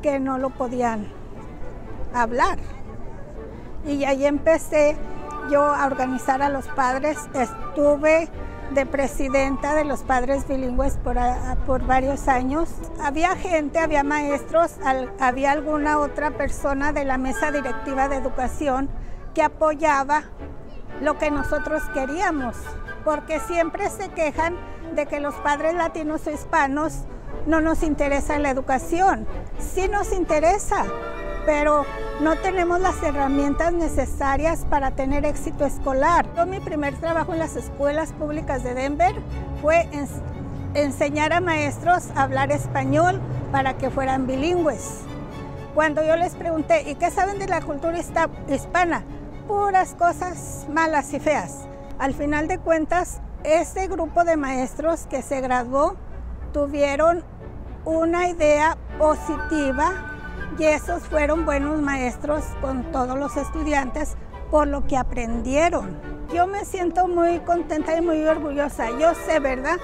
que 0.00 0.20
no 0.20 0.38
lo 0.38 0.50
podían 0.50 1.08
hablar. 2.14 2.58
Y 3.84 4.04
ahí 4.04 4.26
empecé 4.26 4.96
yo 5.50 5.62
a 5.62 5.86
organizar 5.86 6.42
a 6.42 6.48
los 6.48 6.66
padres. 6.68 7.18
Estuve 7.34 8.28
de 8.72 8.86
presidenta 8.86 9.74
de 9.74 9.84
los 9.84 10.02
padres 10.02 10.46
bilingües 10.46 10.96
por, 10.98 11.16
por 11.66 11.84
varios 11.86 12.28
años. 12.28 12.68
Había 13.02 13.34
gente, 13.36 13.78
había 13.78 14.04
maestros, 14.04 14.76
había 15.18 15.52
alguna 15.52 15.98
otra 15.98 16.30
persona 16.30 16.92
de 16.92 17.04
la 17.04 17.18
mesa 17.18 17.50
directiva 17.50 18.08
de 18.08 18.16
educación 18.16 18.88
que 19.34 19.42
apoyaba 19.42 20.24
lo 21.00 21.18
que 21.18 21.30
nosotros 21.30 21.82
queríamos, 21.94 22.56
porque 23.04 23.40
siempre 23.40 23.88
se 23.90 24.08
quejan 24.10 24.56
de 24.94 25.06
que 25.06 25.20
los 25.20 25.34
padres 25.36 25.74
latinos 25.74 26.26
o 26.26 26.30
hispanos 26.30 27.04
no 27.46 27.60
nos 27.60 27.82
interesa 27.82 28.38
la 28.38 28.50
educación. 28.50 29.26
Sí 29.58 29.88
nos 29.88 30.12
interesa, 30.12 30.84
pero 31.44 31.84
no 32.20 32.36
tenemos 32.36 32.80
las 32.80 33.02
herramientas 33.02 33.72
necesarias 33.72 34.66
para 34.68 34.90
tener 34.90 35.24
éxito 35.24 35.64
escolar. 35.64 36.26
Yo, 36.36 36.46
mi 36.46 36.60
primer 36.60 36.94
trabajo 36.96 37.32
en 37.32 37.38
las 37.38 37.56
escuelas 37.56 38.12
públicas 38.12 38.62
de 38.62 38.74
Denver 38.74 39.14
fue 39.60 39.88
enseñar 40.74 41.32
a 41.32 41.40
maestros 41.40 42.10
a 42.14 42.22
hablar 42.22 42.52
español 42.52 43.20
para 43.52 43.76
que 43.76 43.90
fueran 43.90 44.26
bilingües. 44.26 45.00
Cuando 45.74 46.04
yo 46.04 46.16
les 46.16 46.34
pregunté, 46.34 46.90
¿y 46.90 46.96
qué 46.96 47.10
saben 47.10 47.38
de 47.38 47.46
la 47.46 47.60
cultura 47.60 47.98
hispana? 48.48 49.04
Puras 49.46 49.94
cosas 49.94 50.66
malas 50.72 51.12
y 51.14 51.20
feas. 51.20 51.66
Al 51.98 52.14
final 52.14 52.48
de 52.48 52.58
cuentas, 52.58 53.20
este 53.44 53.88
grupo 53.88 54.24
de 54.24 54.36
maestros 54.36 55.06
que 55.06 55.22
se 55.22 55.40
graduó 55.40 55.96
tuvieron 56.52 57.24
una 57.84 58.28
idea 58.28 58.76
positiva 58.98 60.09
y 60.60 60.64
esos 60.64 61.04
fueron 61.04 61.46
buenos 61.46 61.80
maestros 61.80 62.44
con 62.60 62.92
todos 62.92 63.18
los 63.18 63.34
estudiantes 63.38 64.16
por 64.50 64.66
lo 64.66 64.86
que 64.86 64.98
aprendieron. 64.98 65.98
Yo 66.34 66.46
me 66.46 66.66
siento 66.66 67.08
muy 67.08 67.38
contenta 67.40 67.96
y 67.96 68.02
muy 68.02 68.22
orgullosa. 68.26 68.90
Yo 68.98 69.14
sé, 69.26 69.38
¿verdad? 69.40 69.78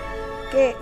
Que, 0.51 0.77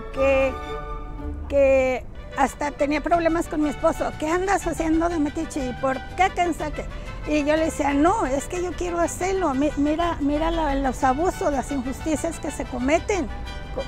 que, 1.48 2.04
hasta 2.36 2.72
tenía 2.72 3.00
problemas 3.00 3.46
con 3.46 3.62
mi 3.62 3.68
esposo. 3.68 4.10
¿Qué 4.18 4.28
andas 4.28 4.66
haciendo 4.66 5.08
de 5.08 5.20
metiche? 5.20 5.76
¿Por 5.80 5.96
qué 6.16 6.28
que 6.34 7.32
Y 7.32 7.44
yo 7.44 7.54
le 7.54 7.66
decía, 7.66 7.94
no, 7.94 8.26
es 8.26 8.46
que 8.46 8.64
yo 8.64 8.72
quiero 8.72 8.98
hacerlo. 8.98 9.54
Mira, 9.54 10.16
mira 10.18 10.74
los 10.74 11.04
abusos, 11.04 11.52
las 11.52 11.70
injusticias 11.70 12.40
que 12.40 12.50
se 12.50 12.64
cometen 12.64 13.28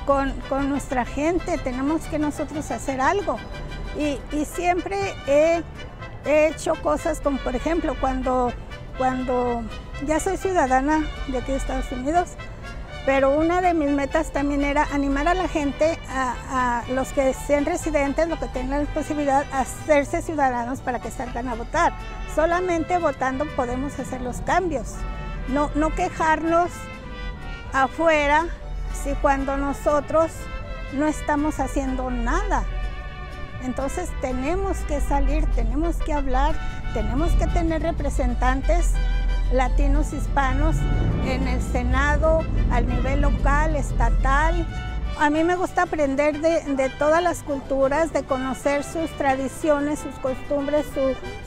con, 0.05 0.31
con, 0.47 0.69
nuestra 0.69 1.03
gente. 1.03 1.57
Tenemos 1.57 2.03
que 2.05 2.17
nosotros 2.17 2.71
hacer 2.71 3.01
algo. 3.01 3.37
Y, 3.99 4.19
y 4.31 4.45
siempre 4.45 4.95
he 5.27 5.63
he 6.27 6.47
hecho 6.47 6.75
cosas 6.81 7.19
como 7.21 7.37
por 7.39 7.55
ejemplo 7.55 7.95
cuando, 7.99 8.51
cuando 8.97 9.63
ya 10.05 10.19
soy 10.19 10.37
ciudadana 10.37 11.07
de 11.27 11.39
aquí 11.39 11.51
de 11.51 11.57
Estados 11.57 11.91
Unidos, 11.91 12.37
pero 13.07 13.31
una 13.31 13.61
de 13.61 13.73
mis 13.73 13.89
metas 13.89 14.33
también 14.33 14.65
era 14.65 14.83
animar 14.91 15.29
a 15.29 15.33
la 15.33 15.47
gente, 15.47 15.97
a, 16.09 16.83
los 16.89 17.13
que 17.13 17.33
sean 17.33 17.65
residentes, 17.65 18.27
los 18.27 18.37
que 18.37 18.47
tengan 18.47 18.83
la 18.83 18.93
posibilidad, 18.93 19.45
a 19.53 19.61
hacerse 19.61 20.21
ciudadanos 20.21 20.81
para 20.81 20.99
que 20.99 21.09
salgan 21.09 21.47
a 21.47 21.55
votar. 21.55 21.93
Solamente 22.35 22.97
votando 22.97 23.45
podemos 23.55 23.97
hacer 23.97 24.19
los 24.19 24.41
cambios. 24.41 24.95
No, 25.47 25.71
no 25.73 25.95
quejarnos 25.95 26.69
afuera 27.71 28.47
si 29.01 29.13
cuando 29.13 29.55
nosotros 29.55 30.31
no 30.91 31.07
estamos 31.07 31.61
haciendo 31.61 32.11
nada. 32.11 32.65
Entonces 33.63 34.09
tenemos 34.21 34.77
que 34.87 35.01
salir, 35.01 35.45
tenemos 35.55 35.97
que 35.97 36.13
hablar, 36.13 36.55
tenemos 36.93 37.31
que 37.33 37.47
tener 37.47 37.81
representantes 37.81 38.93
latinos 39.51 40.13
hispanos 40.13 40.75
en 41.25 41.47
el 41.47 41.61
Senado, 41.61 42.43
al 42.71 42.87
nivel 42.87 43.21
local, 43.21 43.75
estatal. 43.75 44.65
A 45.19 45.29
mí 45.29 45.43
me 45.43 45.55
gusta 45.55 45.83
aprender 45.83 46.39
de, 46.41 46.89
todas 46.99 47.23
las 47.23 47.41
culturas, 47.43 48.13
de 48.13 48.23
conocer 48.23 48.83
sus 48.83 49.09
tradiciones, 49.17 49.99
sus 49.99 50.15
costumbres, 50.15 50.85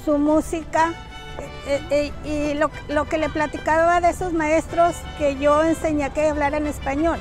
su, 0.05 0.19
música. 0.19 0.93
Eh, 1.67 2.13
eh, 2.25 2.55
y 2.55 2.93
lo, 2.93 3.05
que 3.05 3.17
le 3.17 3.29
platicaba 3.29 4.01
de 4.01 4.11
esos 4.11 4.33
maestros 4.33 4.97
que 5.19 5.39
yo 5.39 5.63
enseñé 5.63 6.11
que 6.11 6.29
hablar 6.29 6.55
en 6.55 6.67
español. 6.67 7.19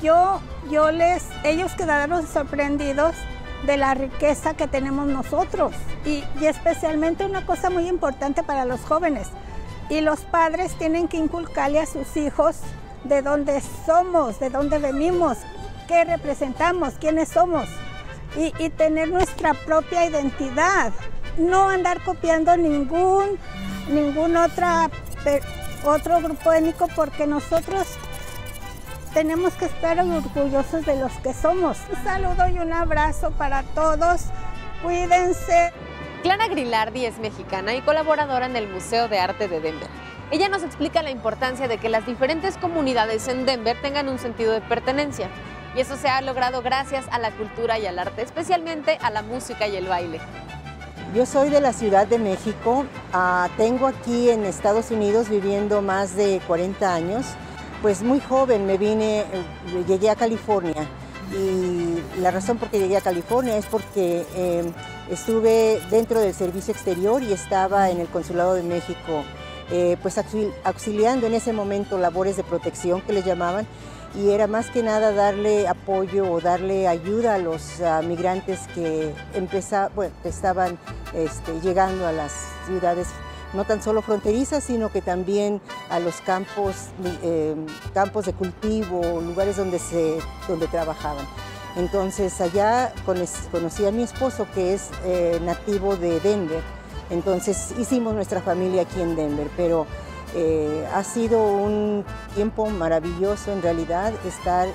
Yo, 0.00 0.40
yo 0.70 0.92
les, 0.92 1.26
ellos 1.44 1.72
quedaron 1.72 2.26
sorprendidos 2.26 3.14
de 3.66 3.76
la 3.76 3.94
riqueza 3.94 4.54
que 4.54 4.66
tenemos 4.66 5.06
nosotros 5.06 5.72
y, 6.04 6.24
especialmente 6.44 7.24
una 7.24 7.44
cosa 7.44 7.70
muy 7.70 7.88
importante 7.88 8.42
para 8.42 8.64
los 8.64 8.80
jóvenes. 8.80 9.28
Y 9.88 10.00
los 10.00 10.20
padres 10.20 10.72
tienen 10.74 11.08
que 11.08 11.16
inculcarle 11.16 11.80
a 11.80 11.86
sus 11.86 12.16
hijos 12.16 12.56
de 13.04 13.22
dónde 13.22 13.60
somos, 13.86 14.38
de 14.38 14.50
dónde 14.50 14.78
venimos, 14.78 15.38
qué 15.88 16.04
representamos, 16.04 16.94
quiénes 17.00 17.28
somos 17.28 17.68
y, 18.36 18.52
y 18.62 18.70
tener 18.70 19.08
nuestra 19.08 19.54
propia 19.54 20.06
identidad. 20.06 20.92
No 21.36 21.68
andar 21.68 22.02
copiando 22.04 22.56
ningún, 22.56 23.38
ningún 23.88 24.36
otra, 24.36 24.90
otro 25.84 26.20
grupo 26.20 26.52
étnico 26.52 26.88
porque 26.94 27.26
nosotros 27.26 27.86
tenemos 29.12 29.54
que 29.54 29.64
estar 29.64 29.98
orgullosos 29.98 30.86
de 30.86 30.96
los 30.96 31.12
que 31.18 31.34
somos. 31.34 31.78
Un 31.90 32.04
saludo 32.04 32.48
y 32.48 32.58
un 32.58 32.72
abrazo 32.72 33.30
para 33.32 33.62
todos. 33.62 34.22
Cuídense. 34.82 35.72
Clara 36.22 36.48
Grilardi 36.48 37.06
es 37.06 37.18
mexicana 37.18 37.74
y 37.74 37.80
colaboradora 37.80 38.46
en 38.46 38.56
el 38.56 38.68
Museo 38.68 39.08
de 39.08 39.18
Arte 39.18 39.48
de 39.48 39.60
Denver. 39.60 39.88
Ella 40.30 40.48
nos 40.48 40.62
explica 40.62 41.02
la 41.02 41.10
importancia 41.10 41.66
de 41.66 41.78
que 41.78 41.88
las 41.88 42.06
diferentes 42.06 42.56
comunidades 42.56 43.26
en 43.26 43.46
Denver 43.46 43.76
tengan 43.80 44.08
un 44.08 44.18
sentido 44.18 44.52
de 44.52 44.60
pertenencia. 44.60 45.28
Y 45.74 45.80
eso 45.80 45.96
se 45.96 46.08
ha 46.08 46.20
logrado 46.20 46.62
gracias 46.62 47.06
a 47.10 47.18
la 47.18 47.30
cultura 47.32 47.78
y 47.78 47.86
al 47.86 47.98
arte, 47.98 48.22
especialmente 48.22 48.98
a 49.02 49.10
la 49.10 49.22
música 49.22 49.66
y 49.66 49.76
el 49.76 49.86
baile. 49.86 50.20
Yo 51.14 51.26
soy 51.26 51.48
de 51.48 51.60
la 51.60 51.72
Ciudad 51.72 52.06
de 52.06 52.18
México, 52.18 52.84
ah, 53.12 53.48
tengo 53.56 53.88
aquí 53.88 54.30
en 54.30 54.44
Estados 54.44 54.92
Unidos 54.92 55.28
viviendo 55.28 55.82
más 55.82 56.14
de 56.14 56.40
40 56.46 56.94
años 56.94 57.26
pues 57.82 58.02
muy 58.02 58.20
joven 58.20 58.66
me 58.66 58.76
vine, 58.76 59.20
eh, 59.20 59.24
llegué 59.86 60.10
a 60.10 60.16
California. 60.16 60.86
Y 61.32 62.20
la 62.20 62.32
razón 62.32 62.58
por 62.58 62.70
que 62.70 62.80
llegué 62.80 62.96
a 62.96 63.00
California 63.00 63.56
es 63.56 63.66
porque 63.66 64.26
em, 64.34 64.72
estuve 65.08 65.80
dentro 65.90 66.18
del 66.20 66.34
servicio 66.34 66.72
exterior 66.72 67.22
y 67.22 67.32
estaba 67.32 67.90
en 67.90 68.00
el 68.00 68.08
Consulado 68.08 68.54
de 68.54 68.64
México, 68.64 69.22
eh, 69.70 69.96
pues 70.02 70.18
auxiliando 70.64 71.28
en 71.28 71.34
ese 71.34 71.52
momento 71.52 71.98
labores 71.98 72.36
de 72.36 72.42
protección 72.42 73.00
que 73.02 73.12
les 73.12 73.24
llamaban. 73.24 73.66
Y 74.12 74.30
era 74.30 74.48
más 74.48 74.70
que 74.70 74.82
nada 74.82 75.12
darle 75.12 75.68
apoyo 75.68 76.32
o 76.32 76.40
darle 76.40 76.88
ayuda 76.88 77.34
a 77.36 77.38
los 77.38 77.80
migrantes 78.02 78.58
que 78.74 79.14
bueno, 79.94 80.12
estaban 80.24 80.80
este, 81.14 81.60
llegando 81.60 82.08
a 82.08 82.12
las 82.12 82.32
ciudades 82.66 83.06
no 83.52 83.64
tan 83.64 83.82
solo 83.82 84.02
fronterizas, 84.02 84.64
sino 84.64 84.90
que 84.90 85.02
también 85.02 85.60
a 85.88 85.98
los 85.98 86.20
campos, 86.20 86.74
eh, 87.22 87.54
campos 87.94 88.26
de 88.26 88.32
cultivo, 88.32 89.20
lugares 89.20 89.56
donde, 89.56 89.78
se, 89.78 90.18
donde 90.48 90.66
trabajaban. 90.68 91.26
Entonces 91.76 92.40
allá 92.40 92.92
conocí 93.06 93.86
a 93.86 93.92
mi 93.92 94.02
esposo 94.02 94.46
que 94.54 94.74
es 94.74 94.90
eh, 95.04 95.40
nativo 95.42 95.96
de 95.96 96.20
Denver, 96.20 96.62
entonces 97.10 97.74
hicimos 97.78 98.14
nuestra 98.14 98.40
familia 98.40 98.82
aquí 98.82 99.00
en 99.00 99.16
Denver, 99.16 99.48
pero 99.56 99.86
eh, 100.34 100.86
ha 100.94 101.02
sido 101.02 101.42
un 101.44 102.04
tiempo 102.34 102.68
maravilloso 102.70 103.52
en 103.52 103.62
realidad 103.62 104.12
estar, 104.26 104.68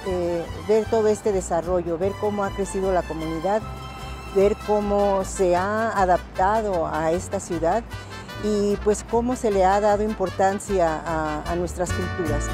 ver 0.67 0.85
todo 0.89 1.07
este 1.07 1.31
desarrollo, 1.31 1.97
ver 1.97 2.13
cómo 2.19 2.43
ha 2.43 2.49
crecido 2.49 2.91
la 2.93 3.03
comunidad, 3.03 3.61
ver 4.35 4.55
cómo 4.67 5.23
se 5.23 5.55
ha 5.55 5.91
adaptado 6.01 6.87
a 6.87 7.11
esta 7.11 7.39
ciudad 7.39 7.83
y 8.43 8.75
pues 8.83 9.05
cómo 9.09 9.35
se 9.35 9.51
le 9.51 9.65
ha 9.65 9.79
dado 9.79 10.03
importancia 10.03 11.01
a, 11.05 11.43
a 11.51 11.55
nuestras 11.55 11.91
culturas. 11.91 12.45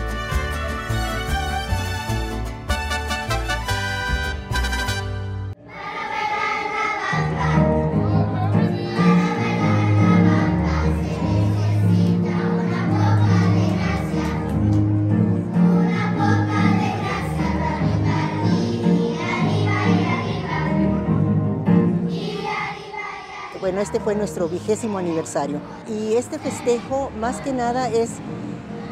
Este 23.82 24.00
fue 24.00 24.14
nuestro 24.14 24.48
vigésimo 24.48 25.00
aniversario 25.00 25.60
y 25.88 26.14
este 26.14 26.38
festejo 26.38 27.10
más 27.20 27.42
que 27.42 27.52
nada 27.52 27.90
es, 27.90 28.12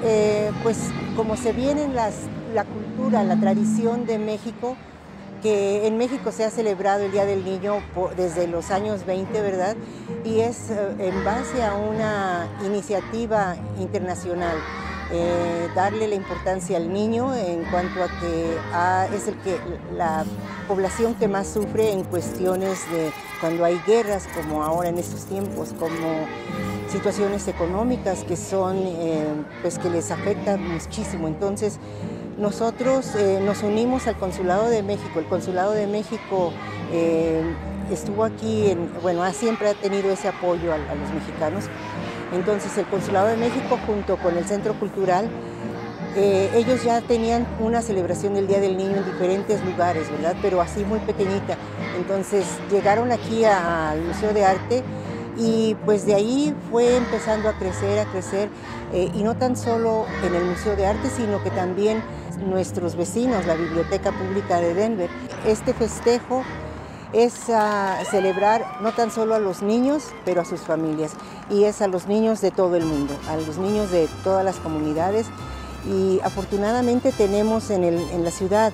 eh, 0.03 0.51
pues 0.63 0.79
como 1.15 1.37
se 1.37 1.53
viene 1.53 1.83
en 1.83 1.93
las, 1.93 2.15
la 2.55 2.65
cultura, 2.65 3.23
la 3.23 3.39
tradición 3.39 4.07
de 4.07 4.17
México, 4.17 4.75
que 5.43 5.85
en 5.85 5.99
México 5.99 6.31
se 6.31 6.43
ha 6.43 6.49
celebrado 6.49 7.03
el 7.03 7.11
Día 7.11 7.25
del 7.25 7.45
Niño 7.45 7.83
desde 8.17 8.47
los 8.47 8.71
años 8.71 9.05
20, 9.05 9.39
¿verdad? 9.41 9.75
Y 10.25 10.39
es 10.39 10.71
eh, 10.71 10.95
en 10.97 11.23
base 11.23 11.63
a 11.63 11.75
una 11.75 12.47
iniciativa 12.65 13.57
internacional. 13.79 14.57
Eh, 15.11 15.69
darle 15.73 16.07
la 16.07 16.13
importancia 16.13 16.77
al 16.77 16.93
niño 16.93 17.33
en 17.33 17.63
cuanto 17.63 18.03
a 18.03 18.07
que 18.07 18.57
ah, 18.73 19.07
es 19.11 19.27
el 19.27 19.35
que 19.39 19.59
la 19.95 20.23
población 20.67 21.15
que 21.15 21.27
más 21.27 21.47
sufre 21.47 21.91
en 21.91 22.03
cuestiones 22.03 22.79
de 22.91 23.11
cuando 23.41 23.65
hay 23.65 23.81
guerras, 23.87 24.27
como 24.35 24.63
ahora 24.63 24.89
en 24.89 24.99
estos 24.99 25.25
tiempos, 25.25 25.73
como 25.79 26.27
situaciones 26.91 27.47
económicas 27.47 28.23
que 28.23 28.35
son, 28.35 28.77
eh, 28.85 29.25
pues 29.63 29.79
que 29.79 29.89
les 29.89 30.11
afectan 30.11 30.61
muchísimo. 30.67 31.27
Entonces, 31.27 31.79
nosotros 32.37 33.15
eh, 33.15 33.39
nos 33.43 33.63
unimos 33.63 34.05
al 34.05 34.15
Consulado 34.15 34.69
de 34.69 34.83
México. 34.83 35.19
El 35.19 35.25
Consulado 35.25 35.71
de 35.71 35.87
México 35.87 36.53
estuvo 37.91 38.23
aquí, 38.23 38.69
en, 38.69 38.91
bueno, 39.01 39.27
siempre 39.33 39.69
ha 39.69 39.73
tenido 39.73 40.11
ese 40.11 40.27
apoyo 40.27 40.71
a 40.73 40.77
los 40.77 41.13
mexicanos 41.13 41.65
entonces 42.33 42.77
el 42.77 42.85
Consulado 42.85 43.27
de 43.27 43.37
México 43.37 43.79
junto 43.85 44.17
con 44.17 44.37
el 44.37 44.45
Centro 44.45 44.73
Cultural, 44.79 45.29
eh, 46.15 46.49
ellos 46.55 46.83
ya 46.83 47.01
tenían 47.01 47.47
una 47.59 47.81
celebración 47.81 48.33
del 48.33 48.47
Día 48.47 48.59
del 48.59 48.77
Niño 48.77 48.97
en 48.97 49.05
diferentes 49.05 49.63
lugares, 49.63 50.11
¿verdad? 50.11 50.35
Pero 50.41 50.59
así 50.59 50.83
muy 50.83 50.99
pequeñita. 50.99 51.57
Entonces 51.97 52.45
llegaron 52.71 53.11
aquí 53.11 53.45
al 53.45 54.01
Museo 54.01 54.33
de 54.33 54.43
Arte 54.43 54.83
y 55.37 55.75
pues 55.85 56.05
de 56.05 56.15
ahí 56.15 56.55
fue 56.69 56.97
empezando 56.97 57.47
a 57.47 57.57
crecer, 57.57 57.99
a 57.99 58.05
crecer, 58.05 58.49
eh, 58.91 59.09
y 59.13 59.23
no 59.23 59.37
tan 59.37 59.55
solo 59.55 60.05
en 60.25 60.35
el 60.35 60.43
Museo 60.43 60.75
de 60.75 60.87
Arte, 60.87 61.09
sino 61.09 61.41
que 61.43 61.51
también 61.51 62.01
nuestros 62.45 62.95
vecinos, 62.95 63.45
la 63.45 63.55
Biblioteca 63.55 64.11
Pública 64.11 64.59
de 64.59 64.73
Denver. 64.73 65.09
Este 65.45 65.73
festejo 65.73 66.43
es 67.13 67.33
celebrar 68.11 68.77
no 68.81 68.91
tan 68.93 69.11
solo 69.11 69.35
a 69.35 69.39
los 69.39 69.61
niños, 69.61 70.05
pero 70.25 70.41
a 70.41 70.45
sus 70.45 70.61
familias. 70.61 71.13
Y 71.49 71.63
es 71.63 71.81
a 71.81 71.87
los 71.87 72.07
niños 72.07 72.41
de 72.41 72.51
todo 72.51 72.75
el 72.75 72.85
mundo, 72.85 73.15
a 73.29 73.35
los 73.35 73.57
niños 73.57 73.91
de 73.91 74.07
todas 74.23 74.45
las 74.45 74.57
comunidades. 74.57 75.27
Y 75.87 76.19
afortunadamente 76.23 77.11
tenemos 77.11 77.69
en, 77.71 77.83
en 77.83 78.23
la 78.23 78.31
ciudad 78.31 78.73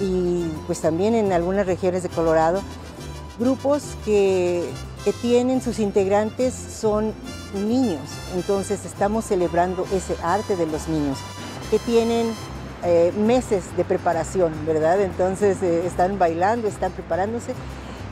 y 0.00 0.44
pues 0.66 0.80
también 0.80 1.14
en 1.14 1.32
algunas 1.32 1.66
regiones 1.66 2.02
de 2.02 2.08
Colorado 2.08 2.62
grupos 3.38 3.82
que, 4.04 4.68
que 5.04 5.12
tienen 5.12 5.62
sus 5.62 5.78
integrantes 5.78 6.54
son 6.54 7.12
niños. 7.54 8.00
Entonces 8.34 8.84
estamos 8.84 9.24
celebrando 9.24 9.86
ese 9.92 10.16
arte 10.22 10.56
de 10.56 10.66
los 10.66 10.88
niños 10.88 11.18
que 11.70 11.78
tienen 11.78 12.32
eh, 12.84 13.12
meses 13.16 13.76
de 13.76 13.84
preparación, 13.84 14.52
¿verdad? 14.66 15.00
Entonces 15.00 15.62
eh, 15.62 15.86
están 15.86 16.18
bailando, 16.18 16.68
están 16.68 16.92
preparándose 16.92 17.54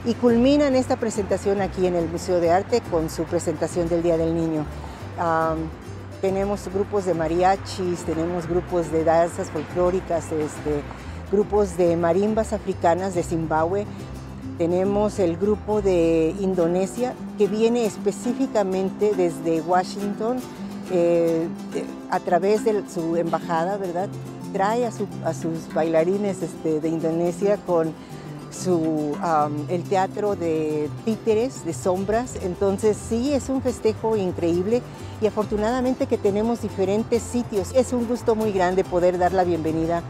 y 0.04 0.14
culminan 0.14 0.74
esta 0.74 0.96
presentación 0.96 1.60
aquí 1.60 1.86
en 1.86 1.94
el 1.94 2.08
Museo 2.08 2.40
de 2.40 2.50
Arte 2.50 2.80
con 2.90 3.10
su 3.10 3.24
presentación 3.24 3.88
del 3.88 4.02
Día 4.02 4.16
del 4.16 4.34
Niño. 4.34 4.64
tenemos 6.21 6.68
grupos 6.73 7.04
de 7.06 7.14
mariachis, 7.14 8.00
tenemos 8.04 8.47
grupos 8.47 8.90
de 8.92 9.04
danzas 9.04 9.50
folclóricas, 9.50 10.25
este, 10.32 10.82
grupos 11.30 11.76
de 11.76 11.97
marimbas 11.97 12.52
africanas 12.52 13.14
de 13.14 13.23
Zimbabue, 13.23 13.86
tenemos 14.60 15.18
el 15.18 15.38
grupo 15.38 15.80
de 15.80 16.34
Indonesia 16.38 17.14
que 17.38 17.47
viene 17.47 17.86
específicamente 17.86 19.12
desde 19.16 19.62
Washington 19.62 20.36
eh, 20.92 21.49
a 22.10 22.21
través 22.21 22.64
de 22.64 22.84
su 22.92 23.16
embajada, 23.16 23.78
¿verdad? 23.78 24.10
Trae 24.52 24.86
a, 24.86 24.93
sus 24.93 25.73
bailarines 25.75 26.43
este, 26.43 26.80
de 26.80 26.89
Indonesia 26.89 27.56
con 27.67 27.93
su, 28.50 29.17
el 29.69 29.82
teatro 29.84 30.36
de 30.36 30.91
títeres, 31.04 31.65
de 31.65 31.73
sombras. 31.73 32.36
Entonces 32.43 32.97
sí, 33.08 33.32
es 33.32 33.49
un 33.49 33.63
festejo 33.63 34.17
increíble 34.17 34.82
y 35.21 35.26
afortunadamente 35.26 36.06
que 36.06 36.19
tenemos 36.19 36.63
diferentes 36.63 37.23
sitios. 37.23 37.73
Es 37.75 37.93
un 37.93 38.06
gusto 38.06 38.34
muy 38.34 38.52
grande 38.52 38.84
poder 38.84 39.19
dar 39.19 39.32
la 39.32 39.45
bienvenida 39.45 40.02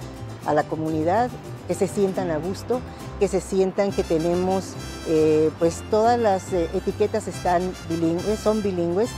a 0.47 0.55
la 0.55 0.63
comunidad, 0.65 1.31
que 1.69 1.75
se 1.75 1.87
sientan 1.87 2.31
a 2.31 2.39
gusto, 2.39 2.81
que 3.21 3.29
se 3.29 3.41
sientan 3.41 3.93
que 3.93 4.03
tenemos, 4.03 4.73
eh, 5.07 5.51
pues 5.59 5.83
todas 5.91 6.19
las 6.19 6.53
eh, 6.53 6.69
etiquetas 6.75 7.29
están 7.29 7.63
bilingües, 7.89 8.39
son 8.39 8.63
bilingües 8.63 9.11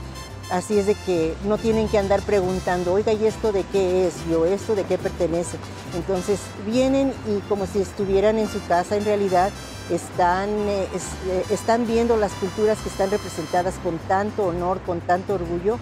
Así 0.53 0.79
es 0.79 0.85
de 0.85 0.95
que 0.95 1.35
no 1.47 1.57
tienen 1.57 1.88
que 1.88 1.97
andar 1.97 2.21
preguntando, 2.21 2.93
oiga, 2.93 3.15
¿y 3.15 3.25
esto 3.25 3.53
de 3.53 3.65
qué 3.73 4.07
es? 4.07 4.12
¿Yo 4.31 4.45
esto 4.45 4.75
de 4.75 4.85
qué 4.85 4.99
pertenece? 4.99 5.57
Entonces 5.97 6.41
vienen 6.67 7.15
y 7.27 7.38
como 7.49 7.65
si 7.65 7.81
estuvieran 7.81 8.38
en 8.38 8.47
su 8.49 8.62
casa, 8.67 8.99
en 8.99 9.07
realidad 9.07 9.51
están, 9.88 10.51
eh, 10.51 10.87
eh, 11.31 11.45
están 11.49 11.87
viendo 11.87 12.19
las 12.19 12.33
culturas 12.33 12.77
que 12.81 12.91
están 12.91 13.11
representadas 13.11 13.77
con 13.83 13.97
tanto 13.97 14.45
honor, 14.45 14.83
con 14.83 15.01
tanto 15.01 15.33
orgullo, 15.37 15.79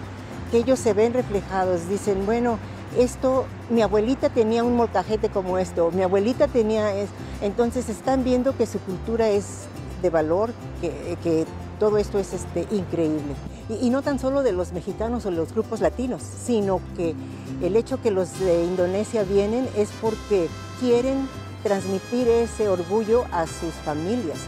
que 0.51 0.59
ellos 0.59 0.79
se 0.79 0.93
ven 0.93 1.11
reflejados. 1.11 1.89
Dicen, 1.89 2.25
bueno, 2.25 2.57
esto, 2.97 3.47
mi 3.69 3.81
abuelita 3.81 4.29
tenía 4.29 4.63
un 4.63 4.77
molcajete 4.77 5.27
como 5.27 5.57
esto, 5.57 5.91
mi 5.91 6.03
abuelita 6.03 6.47
tenía 6.47 6.95
eso. 6.95 7.11
Entonces 7.41 7.89
están 7.89 8.23
viendo 8.23 8.55
que 8.55 8.65
su 8.65 8.79
cultura 8.79 9.27
es 9.27 9.65
de 10.01 10.09
valor, 10.09 10.53
que, 10.79 11.17
que 11.21 11.45
todo 11.77 11.97
esto 11.97 12.19
es 12.19 12.31
este, 12.31 12.65
increíble. 12.73 13.35
Y, 13.79 13.89
no 13.89 14.01
tan 14.01 14.19
solo 14.19 14.43
de 14.43 14.51
los 14.51 14.73
mexicanos 14.73 15.25
o 15.25 15.31
los 15.31 15.53
grupos 15.53 15.81
latinos, 15.81 16.21
sino 16.23 16.81
que 16.97 17.15
el 17.61 17.75
hecho 17.75 18.01
que 18.01 18.11
los 18.11 18.39
de 18.39 18.65
Indonesia 18.65 19.23
vienen 19.23 19.67
es 19.77 19.89
porque 20.01 20.49
quieren 20.79 21.29
transmitir 21.63 22.27
ese 22.27 22.67
orgullo 22.67 23.25
a 23.31 23.47
sus 23.47 23.73
familias. 23.85 24.39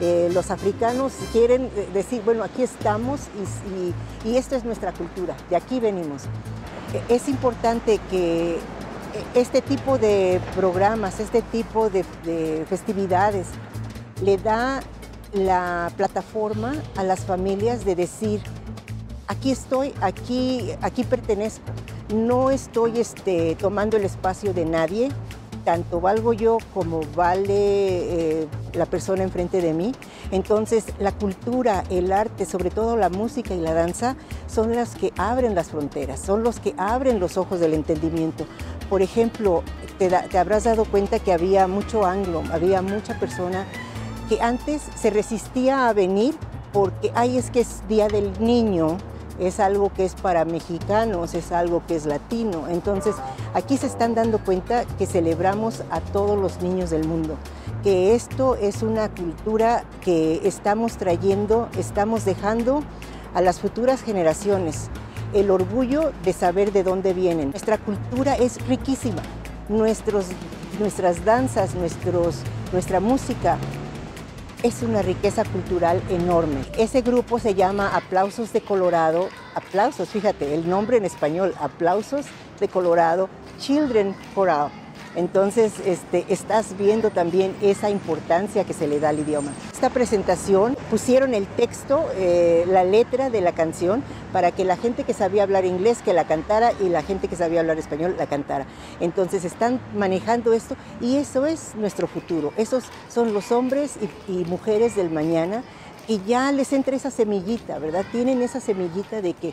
Eh, 0.00 0.30
los 0.32 0.50
africanos 0.50 1.12
quieren 1.32 1.70
decir, 1.92 2.22
bueno, 2.24 2.42
aquí 2.42 2.62
estamos 2.62 3.20
y, 4.24 4.28
y, 4.28 4.36
esto 4.36 4.56
es 4.56 4.64
nuestra 4.64 4.92
cultura, 4.92 5.36
de 5.48 5.56
aquí 5.56 5.78
venimos. 5.78 6.22
E, 6.92 7.14
es 7.14 7.28
importante 7.28 8.00
que 8.10 8.58
este 9.34 9.62
tipo 9.62 9.98
de 9.98 10.40
programas, 10.56 11.20
este 11.20 11.42
tipo 11.42 11.88
de 11.90 12.64
festividades, 12.68 13.46
le 14.22 14.38
da 14.38 14.80
la 15.32 15.90
plataforma 15.96 16.74
a 16.96 17.02
las 17.02 17.20
familias 17.20 17.84
de 17.84 17.94
decir, 17.94 18.40
aquí 19.32 19.50
estoy, 19.50 19.92
aquí, 20.00 20.72
aquí 20.82 21.04
pertenezco, 21.04 21.64
no 22.14 22.50
estoy 22.50 23.00
este, 23.00 23.56
tomando 23.56 23.96
el 23.96 24.04
espacio 24.04 24.52
de 24.52 24.66
nadie, 24.66 25.08
tanto 25.64 26.00
valgo 26.00 26.32
yo 26.32 26.58
como 26.74 27.00
vale 27.16 27.52
eh, 28.42 28.48
la 28.74 28.84
persona 28.84 29.22
enfrente 29.22 29.62
de 29.62 29.72
mí. 29.72 29.92
Entonces 30.32 30.84
la 30.98 31.12
cultura, 31.12 31.84
el 31.88 32.12
arte, 32.12 32.44
sobre 32.44 32.70
todo 32.70 32.96
la 32.96 33.08
música 33.08 33.54
y 33.54 33.60
la 33.60 33.72
danza, 33.72 34.16
son 34.48 34.74
las 34.74 34.96
que 34.96 35.12
abren 35.16 35.54
las 35.54 35.68
fronteras, 35.68 36.20
son 36.20 36.42
los 36.42 36.60
que 36.60 36.74
abren 36.76 37.18
los 37.18 37.36
ojos 37.36 37.58
del 37.58 37.74
entendimiento. 37.74 38.44
Por 38.90 39.02
ejemplo, 39.02 39.62
te, 39.98 40.10
te 40.10 40.38
habrás 40.38 40.64
dado 40.64 40.84
cuenta 40.84 41.20
que 41.20 41.32
había 41.32 41.66
mucho 41.68 42.04
anglo, 42.04 42.42
había 42.52 42.82
mucha 42.82 43.18
persona 43.18 43.64
que 44.28 44.42
antes 44.42 44.82
se 44.94 45.10
resistía 45.10 45.88
a 45.88 45.92
venir 45.92 46.34
porque, 46.72 47.12
ay, 47.14 47.38
es 47.38 47.50
que 47.50 47.60
es 47.60 47.86
Día 47.88 48.08
del 48.08 48.32
Niño, 48.40 48.98
es 49.38 49.60
algo 49.60 49.92
que 49.92 50.04
es 50.04 50.14
para 50.14 50.44
mexicanos, 50.44 51.34
es 51.34 51.52
algo 51.52 51.82
que 51.86 51.96
es 51.96 52.06
latino. 52.06 52.66
Entonces, 52.68 53.14
aquí 53.54 53.76
se 53.76 53.86
están 53.86 54.14
dando 54.14 54.38
cuenta 54.38 54.84
que 54.98 55.06
celebramos 55.06 55.82
a 55.90 56.00
todos 56.00 56.38
los 56.38 56.60
niños 56.62 56.90
del 56.90 57.06
mundo, 57.06 57.36
que 57.82 58.14
esto 58.14 58.56
es 58.56 58.82
una 58.82 59.08
cultura 59.08 59.84
que 60.00 60.40
estamos 60.46 60.96
trayendo, 60.96 61.68
estamos 61.78 62.24
dejando 62.24 62.82
a 63.34 63.40
las 63.40 63.60
futuras 63.60 64.02
generaciones 64.02 64.90
el 65.32 65.50
orgullo 65.50 66.12
de 66.24 66.32
saber 66.32 66.72
de 66.72 66.82
dónde 66.82 67.14
vienen. 67.14 67.50
Nuestra 67.50 67.78
cultura 67.78 68.36
es 68.36 68.64
riquísima, 68.66 69.22
Nuestros, 69.68 70.26
nuestras 70.78 71.24
danzas, 71.24 71.74
nuestros, 71.74 72.40
nuestra 72.72 73.00
música, 73.00 73.56
es 74.62 74.82
una 74.82 75.02
riqueza 75.02 75.44
cultural 75.44 76.02
enorme. 76.08 76.64
Ese 76.78 77.02
grupo 77.02 77.38
se 77.38 77.54
llama 77.54 77.94
Aplausos 77.94 78.52
de 78.52 78.60
Colorado 78.60 79.28
aplausos, 79.54 80.08
fíjate, 80.08 80.54
el 80.54 80.68
nombre 80.68 80.96
en 80.96 81.04
español, 81.04 81.54
aplausos 81.60 82.26
de 82.60 82.68
Colorado, 82.68 83.28
Children 83.58 84.14
Choral. 84.34 84.81
Entonces, 85.14 85.72
este, 85.84 86.24
estás 86.28 86.76
viendo 86.78 87.10
también 87.10 87.54
esa 87.60 87.90
importancia 87.90 88.64
que 88.64 88.72
se 88.72 88.86
le 88.86 88.98
da 88.98 89.10
al 89.10 89.18
idioma. 89.18 89.52
Esta 89.72 89.90
presentación 89.90 90.76
pusieron 90.90 91.34
el 91.34 91.46
texto, 91.46 92.04
eh, 92.16 92.64
la 92.68 92.84
letra 92.84 93.28
de 93.28 93.40
la 93.40 93.52
canción, 93.52 94.02
para 94.32 94.52
que 94.52 94.64
la 94.64 94.76
gente 94.76 95.04
que 95.04 95.12
sabía 95.12 95.42
hablar 95.42 95.64
inglés 95.64 96.00
que 96.02 96.12
la 96.12 96.26
cantara 96.26 96.72
y 96.80 96.88
la 96.88 97.02
gente 97.02 97.28
que 97.28 97.36
sabía 97.36 97.60
hablar 97.60 97.78
español 97.78 98.14
la 98.18 98.26
cantara. 98.26 98.66
Entonces, 99.00 99.44
están 99.44 99.80
manejando 99.94 100.52
esto 100.52 100.76
y 101.00 101.16
eso 101.16 101.46
es 101.46 101.74
nuestro 101.74 102.06
futuro. 102.06 102.52
Esos 102.56 102.84
son 103.08 103.34
los 103.34 103.52
hombres 103.52 103.96
y, 104.28 104.32
y 104.32 104.44
mujeres 104.46 104.96
del 104.96 105.10
mañana 105.10 105.62
y 106.08 106.20
ya 106.26 106.50
les 106.52 106.72
entra 106.72 106.96
esa 106.96 107.10
semillita, 107.10 107.78
¿verdad? 107.78 108.04
Tienen 108.10 108.42
esa 108.42 108.60
semillita 108.60 109.20
de 109.20 109.34
que 109.34 109.52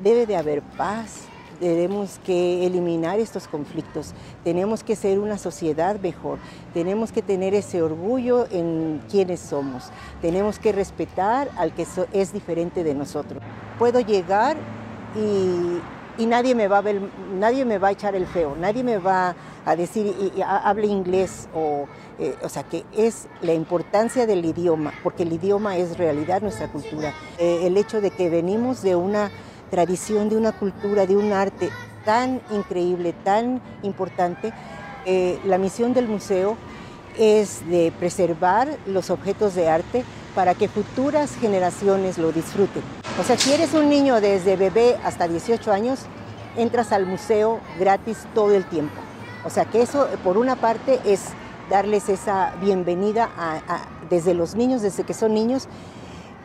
debe 0.00 0.26
de 0.26 0.36
haber 0.36 0.62
paz, 0.62 1.25
tenemos 1.60 2.20
que 2.24 2.66
eliminar 2.66 3.18
estos 3.18 3.48
conflictos, 3.48 4.12
tenemos 4.44 4.82
que 4.82 4.96
ser 4.96 5.18
una 5.18 5.38
sociedad 5.38 5.98
mejor, 6.00 6.38
tenemos 6.74 7.12
que 7.12 7.22
tener 7.22 7.54
ese 7.54 7.82
orgullo 7.82 8.46
en 8.50 9.00
quienes 9.10 9.40
somos, 9.40 9.90
tenemos 10.20 10.58
que 10.58 10.72
respetar 10.72 11.50
al 11.56 11.74
que 11.74 11.86
es 12.12 12.32
diferente 12.32 12.84
de 12.84 12.94
nosotros. 12.94 13.42
Puedo 13.78 14.00
llegar 14.00 14.56
y, 15.14 16.26
nadie, 16.26 16.54
me 16.54 16.68
va 16.68 16.78
a 16.78 16.82
ver, 16.82 17.00
nadie 17.38 17.64
me 17.64 17.78
va 17.78 17.88
a 17.88 17.90
echar 17.92 18.14
el 18.14 18.26
feo, 18.26 18.56
nadie 18.58 18.82
me 18.82 18.98
va 18.98 19.34
a 19.64 19.76
decir 19.76 20.06
y, 20.06 20.40
hable 20.42 20.86
inglés 20.86 21.48
o, 21.54 21.86
eh, 22.18 22.34
o 22.42 22.48
sea 22.48 22.62
que 22.62 22.84
es 22.96 23.28
la 23.40 23.52
importancia 23.52 24.26
del 24.26 24.44
idioma, 24.44 24.92
porque 25.02 25.24
el 25.24 25.32
idioma 25.32 25.76
es 25.76 25.98
realidad 25.98 26.42
nuestra 26.42 26.68
cultura. 26.68 27.14
Eh, 27.38 27.60
el 27.64 27.76
hecho 27.76 28.00
de 28.00 28.10
que 28.10 28.30
venimos 28.30 28.82
de 28.82 28.96
una 28.96 29.30
tradición, 29.70 30.28
de 30.28 30.36
una 30.36 30.52
cultura, 30.52 31.06
de 31.06 31.16
un 31.16 31.32
arte 31.32 31.70
tan 32.04 32.40
increíble, 32.50 33.12
tan 33.24 33.60
importante. 33.82 34.52
Eh, 35.04 35.38
la 35.44 35.58
misión 35.58 35.92
del 35.94 36.08
museo 36.08 36.56
es 37.18 37.66
de 37.68 37.92
preservar 37.98 38.68
los 38.86 39.10
objetos 39.10 39.54
de 39.54 39.68
arte 39.68 40.04
para 40.34 40.54
que 40.54 40.68
futuras 40.68 41.34
generaciones 41.36 42.18
lo 42.18 42.32
disfruten. 42.32 42.82
O 43.18 43.24
sea, 43.24 43.38
si 43.38 43.52
eres 43.52 43.72
un 43.74 43.88
niño 43.88 44.20
desde 44.20 44.56
bebé 44.56 44.96
hasta 45.02 45.26
18 45.26 45.72
años, 45.72 46.00
entras 46.56 46.92
al 46.92 47.06
museo 47.06 47.60
gratis 47.78 48.18
todo 48.34 48.54
el 48.54 48.64
tiempo. 48.66 48.94
O 49.44 49.50
sea 49.50 49.64
que 49.64 49.80
eso, 49.80 50.08
por 50.24 50.36
una 50.36 50.56
parte, 50.56 51.00
es 51.04 51.28
darles 51.70 52.08
esa 52.08 52.54
bienvenida 52.60 53.30
desde 54.10 54.34
los 54.34 54.54
niños, 54.54 54.82
desde 54.82 55.04
que 55.04 55.14
son 55.14 55.34
niños, 55.34 55.68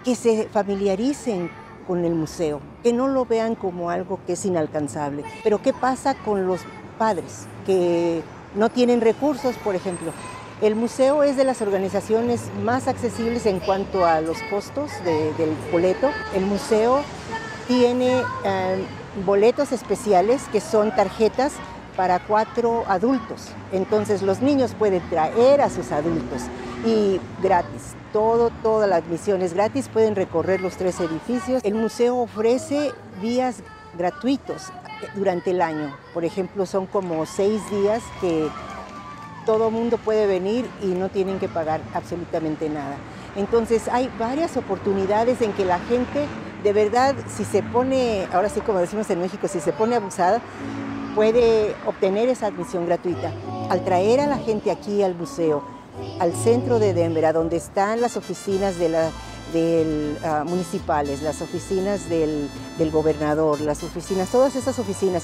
que 0.03 0.15
se 0.15 0.47
familiaricen 0.49 1.51
con 1.87 2.05
el 2.05 2.15
museo, 2.15 2.61
que 2.83 2.93
no 2.93 3.07
lo 3.07 3.25
vean 3.25 3.55
como 3.55 3.89
algo 3.89 4.19
que 4.25 4.33
es 4.33 4.45
inalcanzable. 4.45 5.23
Pero 5.43 5.61
¿qué 5.61 5.73
pasa 5.73 6.15
con 6.15 6.47
los 6.47 6.61
padres 6.97 7.45
que 7.65 8.21
no 8.55 8.69
tienen 8.69 9.01
recursos, 9.01 9.55
por 9.57 9.75
ejemplo? 9.75 10.11
El 10.61 10.75
museo 10.75 11.23
es 11.23 11.37
de 11.37 11.43
las 11.43 11.61
organizaciones 11.61 12.51
más 12.63 12.87
accesibles 12.87 13.47
en 13.47 13.59
cuanto 13.59 14.05
a 14.05 14.21
los 14.21 14.37
costos 14.43 14.91
del 15.03 15.55
boleto. 15.71 16.11
El 16.35 16.45
museo 16.45 17.01
tiene 17.67 18.21
eh, 18.43 18.85
boletos 19.25 19.71
especiales 19.71 20.43
que 20.51 20.61
son 20.61 20.95
tarjetas 20.95 21.53
para 21.97 22.19
cuatro 22.19 22.83
adultos. 22.87 23.49
Entonces 23.71 24.21
los 24.21 24.41
niños 24.41 24.75
pueden 24.77 25.01
traer 25.09 25.61
a 25.61 25.69
sus 25.69 25.91
adultos 25.91 26.43
y 26.85 27.19
gratis 27.41 27.95
todo, 28.11 28.49
toda 28.61 28.87
la 28.87 28.97
admisión 28.97 29.41
es 29.41 29.53
gratis, 29.53 29.87
pueden 29.87 30.15
recorrer 30.15 30.61
los 30.61 30.75
tres 30.75 30.99
edificios. 30.99 31.63
El 31.63 31.75
museo 31.75 32.17
ofrece 32.17 32.91
días 33.21 33.63
gratuitos 33.97 34.67
durante 35.15 35.51
el 35.51 35.61
año. 35.61 35.95
Por 36.13 36.25
ejemplo, 36.25 36.65
son 36.65 36.85
como 36.85 37.25
seis 37.25 37.61
días 37.69 38.03
que 38.19 38.47
todo 39.45 39.71
mundo 39.71 39.97
puede 39.97 40.27
venir 40.27 40.69
y 40.81 40.87
no 40.87 41.09
tienen 41.09 41.39
que 41.39 41.47
pagar 41.47 41.81
absolutamente 41.93 42.69
nada. 42.69 42.95
Entonces 43.35 43.87
hay 43.87 44.11
varias 44.19 44.57
oportunidades 44.57 45.41
en 45.41 45.53
que 45.53 45.65
la 45.65 45.79
gente 45.79 46.27
de 46.63 46.73
verdad, 46.73 47.15
si 47.27 47.43
se 47.43 47.63
pone, 47.63 48.27
ahora 48.31 48.47
sí 48.47 48.61
como 48.61 48.77
decimos 48.77 49.09
en 49.09 49.19
México, 49.19 49.47
si 49.47 49.59
se 49.59 49.73
pone 49.73 49.95
abusada, 49.95 50.41
puede 51.15 51.75
obtener 51.87 52.29
esa 52.29 52.47
admisión 52.47 52.85
gratuita. 52.85 53.31
Al 53.69 53.83
traer 53.83 54.19
a 54.19 54.27
la 54.27 54.37
gente 54.37 54.69
aquí 54.69 55.01
al 55.01 55.15
museo, 55.15 55.63
al 56.19 56.33
centro 56.33 56.79
de 56.79 56.93
Denver, 56.93 57.25
a 57.25 57.33
donde 57.33 57.57
están 57.57 58.01
las 58.01 58.17
oficinas 58.17 58.77
de 58.77 58.89
la, 58.89 59.09
ah, 60.23 60.43
municipales, 60.45 61.21
las 61.21 61.41
oficinas 61.41 62.09
del, 62.09 62.49
gobernador, 62.91 63.61
las 63.61 63.83
oficinas, 63.83 64.29
todas 64.29 64.55
esas 64.55 64.79
oficinas, 64.79 65.23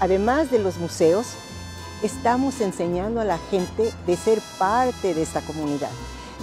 además 0.00 0.50
de 0.50 0.58
los 0.58 0.78
museos, 0.78 1.26
estamos 2.02 2.60
enseñando 2.60 3.20
a 3.20 3.24
la 3.24 3.38
gente 3.50 3.92
de 4.06 4.16
ser 4.16 4.40
parte 4.58 5.14
de 5.14 5.22
esta 5.22 5.40
comunidad, 5.40 5.90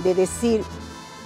de 0.04 0.15
decir, 0.15 0.63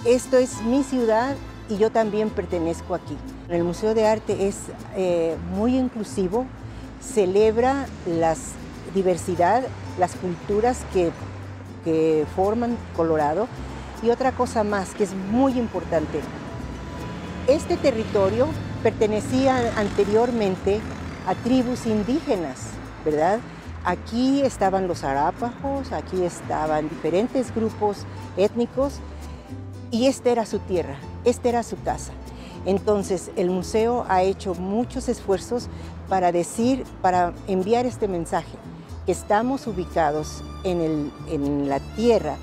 esto 0.04 0.36
es 0.36 0.62
mi 0.62 0.82
ciudad 0.82 1.36
y 1.68 1.78
yo 1.78 1.90
también 1.90 2.30
pertenezco 2.30 2.94
aquí. 2.94 3.16
El 3.48 3.64
Museo 3.64 3.94
de 3.94 4.06
Arte 4.06 4.48
es 4.48 4.56
eh, 4.96 5.36
muy 5.54 5.76
inclusivo, 5.76 6.46
celebra 7.00 7.86
la 8.06 8.34
diversidad, 8.94 9.62
las 9.98 10.12
culturas 10.16 10.78
que 10.92 11.12
que 11.86 12.26
forman 12.34 12.76
Colorado. 12.96 13.46
Y 14.02 14.10
otra 14.10 14.32
cosa 14.32 14.62
más 14.62 14.94
que 14.94 15.04
es 15.04 15.14
muy 15.14 15.58
importante, 15.58 16.20
este 17.46 17.78
territorio 17.78 18.48
pertenecía 18.82 19.72
anteriormente 19.78 20.80
a 21.26 21.34
tribus 21.34 21.86
indígenas, 21.86 22.66
¿verdad? 23.04 23.38
Aquí 23.84 24.42
estaban 24.42 24.86
los 24.86 25.02
arápajos, 25.02 25.92
aquí 25.92 26.24
estaban 26.24 26.88
diferentes 26.90 27.54
grupos 27.54 28.04
étnicos 28.36 28.98
y 29.90 30.08
esta 30.08 30.30
era 30.30 30.44
su 30.44 30.58
tierra, 30.58 30.96
esta 31.24 31.48
era 31.48 31.62
su 31.62 31.80
casa. 31.80 32.12
Entonces 32.66 33.30
el 33.36 33.48
museo 33.48 34.04
ha 34.08 34.22
hecho 34.22 34.54
muchos 34.54 35.08
esfuerzos 35.08 35.68
para 36.08 36.32
decir, 36.32 36.84
para 37.00 37.32
enviar 37.46 37.86
este 37.86 38.08
mensaje 38.08 38.58
que 39.06 39.12
estamos 39.12 39.66
ubicados 39.66 40.42
en, 40.64 41.12
en 41.28 41.68
la 41.68 41.80
tierra 41.96 42.36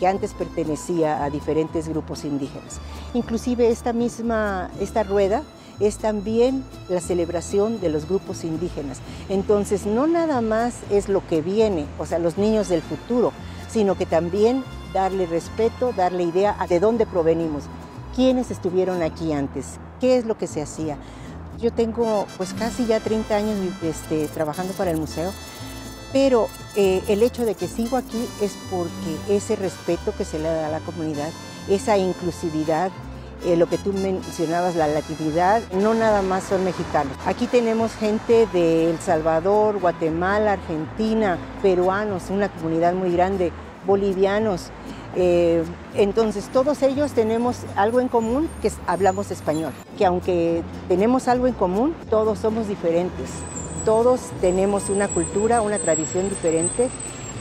que 0.00 0.08
antes 0.08 0.32
pertenecía 0.32 1.22
a 1.22 1.30
diferentes 1.30 1.86
grupos 1.88 2.24
indígenas. 2.24 2.80
Inclusive 3.12 3.68
esta 3.68 3.92
misma, 3.92 4.70
esta 4.80 5.02
rueda 5.02 5.42
es 5.78 5.98
también 5.98 6.64
la 6.88 7.00
celebración 7.00 7.80
de 7.80 7.90
los 7.90 8.08
grupos 8.08 8.44
indígenas. 8.44 8.98
Entonces, 9.28 9.86
no 9.86 10.06
nada 10.06 10.40
más 10.40 10.74
es 10.90 11.08
lo 11.08 11.26
que 11.26 11.42
viene, 11.42 11.86
o 11.98 12.06
sea, 12.06 12.18
los 12.18 12.38
niños 12.38 12.68
del 12.68 12.82
futuro, 12.82 13.32
sino 13.68 13.94
que 13.94 14.06
también 14.06 14.64
darle 14.92 15.26
respeto, 15.26 15.92
darle 15.96 16.24
idea 16.24 16.56
de 16.68 16.80
dónde 16.80 17.06
provenimos, 17.06 17.64
quiénes 18.16 18.50
estuvieron 18.50 19.02
aquí 19.02 19.32
antes, 19.32 19.78
qué 20.00 20.16
es 20.16 20.24
lo 20.24 20.36
que 20.36 20.46
se 20.46 20.62
hacía. 20.62 20.96
Yo 21.58 21.72
tengo 21.72 22.26
pues 22.38 22.54
casi 22.54 22.86
ya 22.86 23.00
30 23.00 23.36
años 23.36 23.56
este, 23.82 24.28
trabajando 24.28 24.72
para 24.74 24.90
el 24.90 24.96
museo 24.96 25.30
pero 26.12 26.48
eh, 26.76 27.02
el 27.08 27.22
hecho 27.22 27.44
de 27.44 27.54
que 27.54 27.68
sigo 27.68 27.96
aquí 27.96 28.26
es 28.40 28.56
porque 28.70 29.36
ese 29.36 29.56
respeto 29.56 30.12
que 30.16 30.24
se 30.24 30.38
le 30.38 30.48
da 30.48 30.66
a 30.66 30.70
la 30.70 30.80
comunidad, 30.80 31.30
esa 31.68 31.98
inclusividad, 31.98 32.90
eh, 33.44 33.56
lo 33.56 33.68
que 33.68 33.78
tú 33.78 33.92
mencionabas, 33.92 34.76
la 34.76 34.86
latinidad, 34.86 35.62
no 35.72 35.94
nada 35.94 36.22
más 36.22 36.44
son 36.44 36.64
mexicanos. 36.64 37.12
Aquí 37.26 37.46
tenemos 37.46 37.92
gente 37.94 38.46
de 38.52 38.90
El 38.90 38.98
Salvador, 38.98 39.80
Guatemala, 39.80 40.52
Argentina, 40.54 41.38
peruanos, 41.62 42.24
una 42.30 42.48
comunidad 42.48 42.92
muy 42.92 43.12
grande, 43.12 43.52
bolivianos. 43.86 44.70
Eh, 45.16 45.64
entonces 45.94 46.48
todos 46.52 46.82
ellos 46.82 47.12
tenemos 47.12 47.56
algo 47.76 48.00
en 48.00 48.08
común, 48.08 48.48
que 48.62 48.70
hablamos 48.86 49.30
español, 49.30 49.72
que 49.96 50.06
aunque 50.06 50.62
tenemos 50.88 51.26
algo 51.26 51.46
en 51.46 51.54
común, 51.54 51.94
todos 52.10 52.38
somos 52.38 52.68
diferentes 52.68 53.30
todos 53.84 54.20
tenemos 54.40 54.88
una 54.88 55.08
cultura, 55.08 55.62
una 55.62 55.78
tradición 55.78 56.28
diferente 56.28 56.88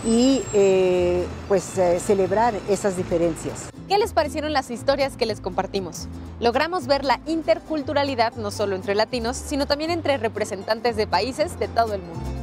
y 0.05 0.41
eh, 0.53 1.25
pues 1.47 1.77
eh, 1.77 1.99
celebrar 1.99 2.53
esas 2.69 2.95
diferencias. 2.95 3.69
¿Qué 3.87 3.97
les 3.97 4.13
parecieron 4.13 4.53
las 4.53 4.69
historias 4.69 5.17
que 5.17 5.25
les 5.25 5.41
compartimos? 5.41 6.07
Logramos 6.39 6.87
ver 6.87 7.03
la 7.03 7.19
interculturalidad 7.25 8.35
no 8.35 8.51
solo 8.51 8.75
entre 8.75 8.95
latinos, 8.95 9.35
sino 9.35 9.65
también 9.65 9.91
entre 9.91 10.17
representantes 10.17 10.95
de 10.95 11.07
países 11.07 11.59
de 11.59 11.67
todo 11.67 11.95
el 11.95 12.01
mundo. 12.01 12.38